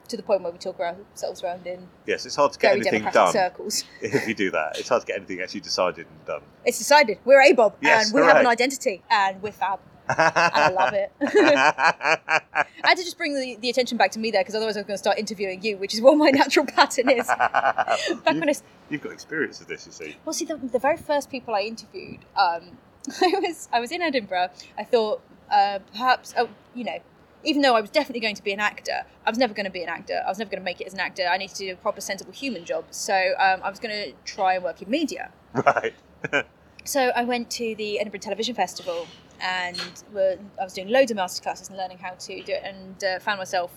[0.08, 3.04] to the point where we talk ourselves around in yes, it's hard to get anything
[3.12, 3.84] done circles.
[4.02, 4.78] if you do that.
[4.80, 6.42] It's hard to get anything actually decided and done.
[6.66, 7.20] It's decided.
[7.26, 9.80] We're ABOB Yes, and we have an identity and we're fab.
[10.10, 11.12] And I love it.
[11.22, 14.80] I had to just bring the, the attention back to me there because otherwise I
[14.80, 17.28] was going to start interviewing you, which is what my natural pattern is.
[17.28, 18.54] Back you've, I
[18.90, 20.18] you've got experience of this, you see.
[20.26, 22.78] Well, see, the, the very first people I interviewed, um,
[23.22, 24.50] I was I was in Edinburgh.
[24.78, 25.22] I thought
[25.52, 27.00] uh, perhaps, oh, you know,
[27.44, 29.72] even though I was definitely going to be an actor, I was never going to
[29.72, 30.22] be an actor.
[30.26, 31.24] I was never going to make it as an actor.
[31.24, 32.86] I needed to do a proper, sensible human job.
[32.92, 35.32] So um, I was going to try and work in media.
[35.66, 35.94] Right.
[36.86, 39.06] So I went to the Edinburgh Television Festival
[39.42, 39.78] and
[40.12, 43.20] were, I was doing loads of masterclasses and learning how to do it, and uh,
[43.20, 43.72] found myself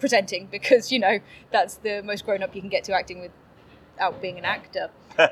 [0.00, 4.20] presenting because you know that's the most grown up you can get to acting without
[4.20, 4.90] being an actor.
[5.16, 5.28] So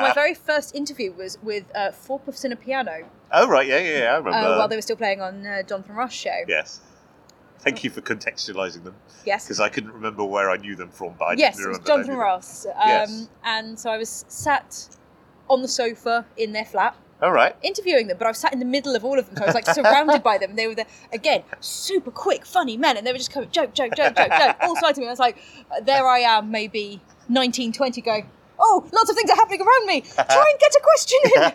[0.00, 3.04] my very first interview was with uh, Four Poofs and a Piano
[3.34, 4.38] oh, right, yeah, yeah, yeah, I remember.
[4.38, 6.44] uh, while they were still playing on uh, Jonathan Ross show.
[6.48, 6.80] Yes.
[7.64, 8.94] Thank you for contextualising them
[9.24, 9.44] Yes.
[9.46, 11.78] because I couldn't remember where I knew them from, but I yes, it was.
[11.80, 12.16] Jonathan.
[12.16, 12.66] Ross.
[12.66, 13.28] Um, Yes.
[13.44, 14.88] And so I was sat
[15.48, 17.54] on the sofa in their flat All right.
[17.62, 19.36] interviewing them, but I was sat in the middle of all of them.
[19.36, 20.56] So I was like surrounded by them.
[20.56, 23.94] They were the, again super quick, funny men, and they were just coming joke, joke,
[23.96, 25.06] joke, joke, joke, all sides of me.
[25.08, 25.38] I was like,
[25.82, 30.00] there I am, maybe 19, 20, going, oh, lots of things are happening around me.
[30.02, 31.52] Try and get a question in.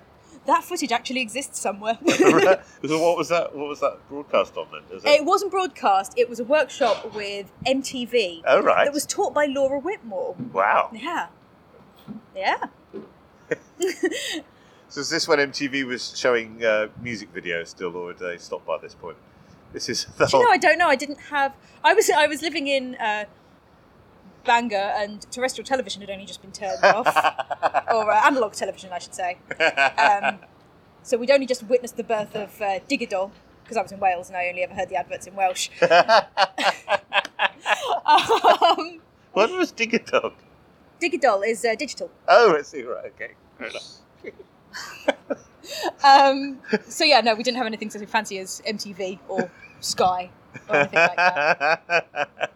[0.46, 1.98] that footage actually exists somewhere.
[2.06, 3.54] so what was that?
[3.54, 4.96] What was that broadcast on then?
[4.96, 6.14] Is it wasn't broadcast.
[6.16, 8.84] It was a workshop with MTV Oh right.
[8.84, 10.34] that was taught by Laura Whitmore.
[10.52, 10.90] wow.
[10.92, 11.28] Yeah,
[12.34, 12.56] yeah.
[14.88, 18.64] So is this when MTV was showing uh, music videos still, or had they stopped
[18.66, 19.16] by this point?
[19.72, 20.42] This is the Do you whole.
[20.44, 20.50] know?
[20.52, 20.86] I don't know.
[20.88, 21.52] I didn't have.
[21.84, 23.24] I was I was living in uh,
[24.46, 27.06] Bangor, and terrestrial television had only just been turned off,
[27.92, 29.38] or uh, analog television, I should say.
[29.98, 30.38] Um,
[31.02, 33.32] so we'd only just witnessed the birth of uh, Digital,
[33.62, 35.68] because I was in Wales and I only ever heard the adverts in Welsh.
[38.06, 39.00] um,
[39.32, 40.32] what was Digital?
[40.98, 42.10] Digital is uh, digital.
[42.26, 42.82] Oh, I see.
[42.82, 43.12] Right.
[43.12, 43.32] Okay.
[46.04, 50.30] Um, so yeah, no, we didn't have anything so fancy as MTV or Sky
[50.68, 52.52] or anything like that.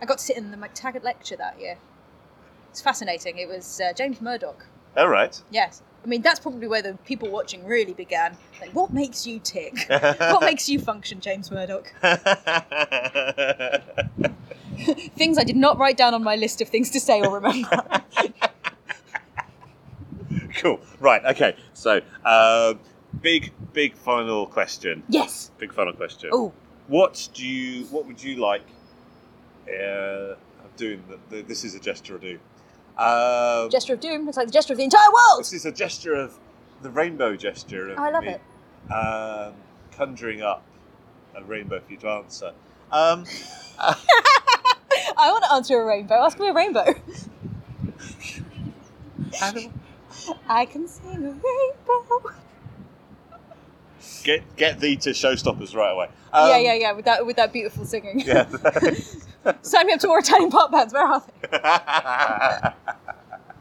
[0.00, 1.76] I got to sit in the McTaggart lecture that year.
[2.70, 3.38] It's fascinating.
[3.38, 4.66] It was uh, James Murdoch.
[4.96, 5.40] All right.
[5.50, 5.82] Yes.
[6.02, 8.36] I mean, that's probably where the people watching really began.
[8.60, 9.74] Like, what makes you tick?
[9.88, 11.92] what makes you function, James Murdoch?
[15.16, 17.84] things I did not write down on my list of things to say or remember.
[20.56, 20.80] cool.
[21.00, 21.22] Right.
[21.26, 21.54] Okay.
[21.74, 22.74] So, uh,
[23.20, 25.02] big, big final question.
[25.08, 25.50] yes.
[25.58, 26.30] Big final question.
[26.32, 26.52] Oh,
[26.86, 27.84] What do you?
[27.86, 28.62] What would you like?
[29.70, 31.02] Uh, I'm doing.
[31.08, 32.40] The, the, this is a gesture of doom.
[32.98, 34.26] Um, gesture of doom.
[34.26, 35.40] Looks like the gesture of the entire world.
[35.40, 36.38] this is a gesture of
[36.82, 37.90] the rainbow gesture.
[37.90, 38.40] Of Oh, I love me, it.
[38.92, 39.54] Um,
[39.92, 40.64] conjuring up
[41.34, 42.52] a rainbow for you to answer.
[42.90, 43.24] Um,
[43.78, 46.16] I want to answer a rainbow.
[46.16, 46.86] Ask me a rainbow.
[50.48, 52.32] I can sing a rainbow.
[54.22, 56.08] Get get thee to showstoppers right away.
[56.32, 56.92] Um, yeah, yeah, yeah.
[56.92, 58.20] With that, with that beautiful singing.
[58.20, 58.46] yeah.
[59.62, 60.92] Sign me up to more Italian pop bands.
[60.92, 61.48] Where are they?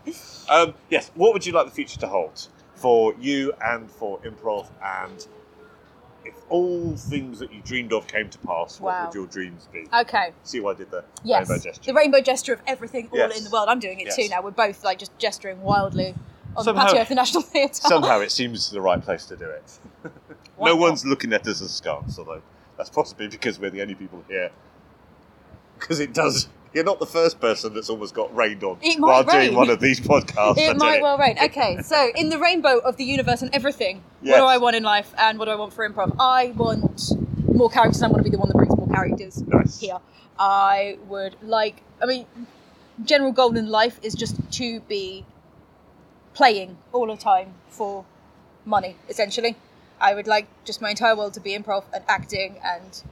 [0.50, 1.12] um, yes.
[1.16, 4.68] What would you like the future to hold for you and for improv?
[4.84, 5.26] And
[6.26, 9.86] if all things that you dreamed of came to pass, what would your dreams be?
[9.94, 10.32] Okay.
[10.44, 11.06] See what I did there?
[11.24, 11.50] Yes.
[11.50, 11.92] Rainbow gesture.
[11.92, 13.38] The rainbow gesture of everything all Yes.
[13.38, 13.70] in the world.
[13.70, 14.16] I'm doing it Yes.
[14.16, 14.42] too now.
[14.42, 16.16] We're both like just gesturing wildly
[16.58, 17.74] on Somehow- the patio of the National Theatre.
[17.74, 19.80] Somehow it seems the right place to do it.
[20.62, 22.42] No one's looking at us askance, although
[22.78, 24.52] that's possibly because we're the only people here.
[25.80, 26.50] Because it does.
[26.74, 29.46] You're not the first person that's almost got rained on It might while rain.
[29.48, 30.58] doing one of these podcasts.
[30.58, 31.04] I It tell might you.
[31.04, 31.38] well rain.
[31.42, 34.34] Okay, so in the rainbow of the universe and everything, Yes.
[34.34, 36.16] what do I want in life and what do I want for improv?
[36.20, 37.12] I want
[37.48, 38.04] more characters.
[38.04, 39.80] I want to be the one that brings more characters Nice.
[39.80, 39.98] here.
[40.38, 42.26] I would like, I mean,
[43.04, 45.26] general goal in life is just to be
[46.34, 48.06] playing all the time for
[48.66, 49.56] money, essentially.
[50.02, 53.04] I would like just my entire world to be improv and acting and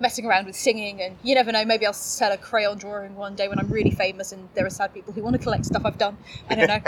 [0.00, 3.34] messing around with singing and you never know maybe i'll sell a crayon drawing one
[3.34, 5.82] day when i'm really famous and there are sad people who want to collect stuff
[5.84, 6.16] i've done
[6.48, 6.80] i don't know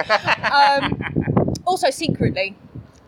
[0.54, 1.02] um,
[1.64, 2.56] also secretly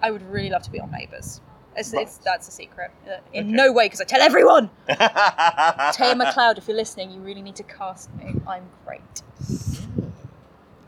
[0.03, 1.41] i would really love to be on neighbours
[1.77, 3.53] it's, it's, that's a secret Uh, in Okay.
[3.53, 7.63] no way because i tell everyone Taya McLeod, if you're listening, you really need to
[7.63, 8.35] cast me.
[8.49, 9.23] I'm great.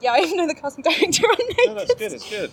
[0.04, 1.66] Yeah, I even know the casting director on Neighbours.
[1.66, 2.12] no, that's good.
[2.12, 2.50] It's good.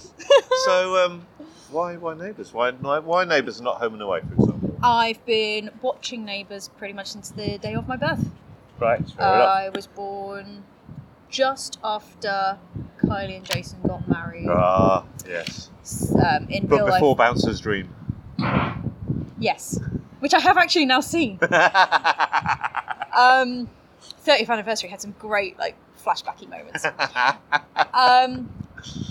[0.64, 1.28] So, um,
[1.70, 2.54] why why neighbours?
[2.54, 4.80] Why why neighbours and not home and away, for example?
[4.82, 8.26] I've been watching Neighbours pretty much since the day of my birth.
[8.80, 9.00] Right.
[9.02, 9.20] Enough.
[9.20, 10.64] I was born
[11.30, 12.58] just after
[13.04, 14.48] Kylie and Jason got married.
[14.50, 15.70] Ah, yes.
[16.26, 17.94] Um, in But real before life, Bouncer's Dream.
[19.40, 19.78] yes,
[20.20, 21.38] which I have actually now seen.
[23.14, 23.70] Um,
[24.26, 26.86] 30th anniversary had some great like flashbacky moments.
[27.94, 28.50] Um,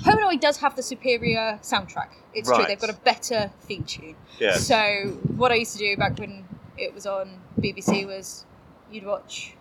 [0.05, 2.09] Home and Away does have the superior soundtrack.
[2.35, 4.17] It's true; they've got a better theme tune.
[4.39, 4.67] yes.
[4.67, 6.45] So what I used to do back when
[6.77, 8.45] it was on BBC was
[8.91, 9.55] you'd watch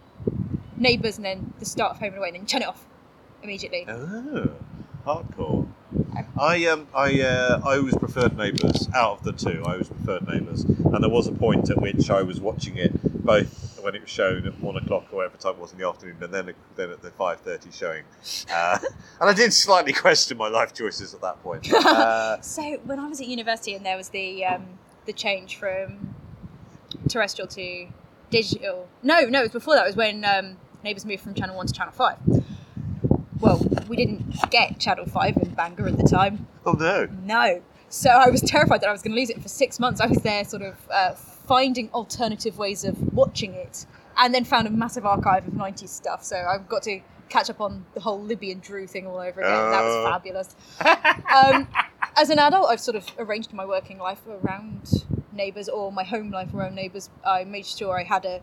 [0.78, 2.86] Neighbours and then the start of Home and Away, and then turn it off
[3.44, 3.86] immediately.
[3.88, 4.52] Oh,
[5.06, 5.68] hardcore.
[6.40, 9.64] I um I uh, I always preferred Neighbours out of the two.
[9.66, 12.92] I always preferred Neighbours, and there was a point at which I was watching it
[13.24, 15.88] both when it was shown at one o'clock or whatever time it was in the
[15.88, 18.04] afternoon, and then then at the five thirty showing,
[18.54, 18.78] uh,
[19.22, 21.68] and I did slightly question my life choices at that point.
[21.74, 24.66] Uh, So when I was at university and there was the um,
[25.06, 26.16] the change from
[27.08, 27.88] terrestrial to
[28.30, 28.88] digital.
[29.04, 29.84] No, no, it was before that.
[29.86, 32.18] It was when um, Neighbours moved from Channel One to Channel Five.
[33.40, 33.58] Well,
[33.88, 36.48] we didn't get Channel Five in Bangor at the time.
[36.66, 37.08] oh no!
[37.24, 37.62] No.
[37.92, 40.00] So I was terrified that I was going to lose it for six months.
[40.00, 41.16] I was there, sort of uh,
[41.50, 43.86] finding alternative ways of watching it,
[44.18, 46.24] and then found a massive archive of '90s stuff.
[46.24, 49.42] So I've got to catch up on the whole Libby and Drew thing all over
[49.42, 49.72] again.
[49.72, 50.10] that was Oh.
[50.12, 50.56] fabulous.
[51.36, 51.68] um,
[52.16, 56.32] as an adult, I've sort of arranged my working life around neighbours or my home
[56.32, 57.10] life around neighbours.
[57.26, 58.42] I made sure I had a,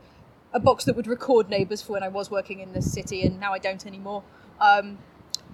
[0.53, 3.39] a box that would record neighbours for when I was working in the city, and
[3.41, 4.23] now I don't anymore.
[4.61, 4.99] Um,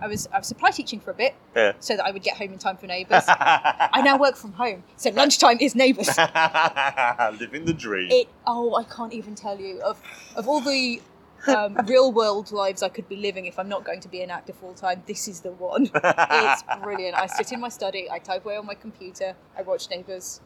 [0.03, 1.72] I was I was supply teaching for a bit Yeah.
[1.78, 3.24] so that I would get home in time for neighbours.
[3.28, 6.09] I now work from home, so lunchtime is neighbours.
[7.38, 8.11] Living the dream.
[8.11, 10.03] It oh, I can't even tell you of
[10.36, 11.00] of all the
[11.46, 14.30] um, real world lives I could be living if I'm not going to be an
[14.30, 15.03] actor full time.
[15.07, 15.90] This is the one.
[15.94, 17.16] It's brilliant.
[17.16, 20.40] I sit in my study, I type away on my computer, I watch neighbours,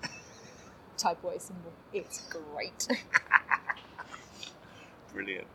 [0.98, 1.72] type away some more.
[1.92, 2.88] It's great.
[5.12, 5.46] Brilliant.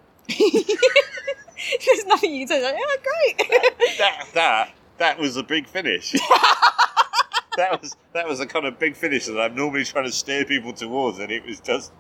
[1.86, 2.64] There's nothing you can say.
[2.64, 3.98] Like, yeah, great.
[3.98, 6.12] that that that was a big finish.
[7.58, 10.46] that was that was a kind of big finish that I'm normally trying to steer
[10.46, 11.92] people towards, and it was just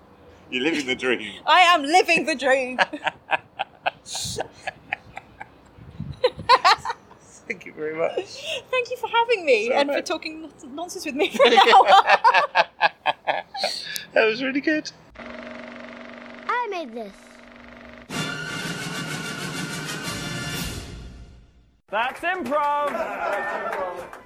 [0.50, 1.42] you're living the dream.
[1.46, 2.80] I am living the dream.
[7.48, 8.62] Thank you very much.
[8.72, 11.86] Thank you for having me So and for talking nonsense with me for an hour.
[14.14, 14.90] that was really good.
[16.48, 17.14] I made this.
[21.92, 24.21] That's improv.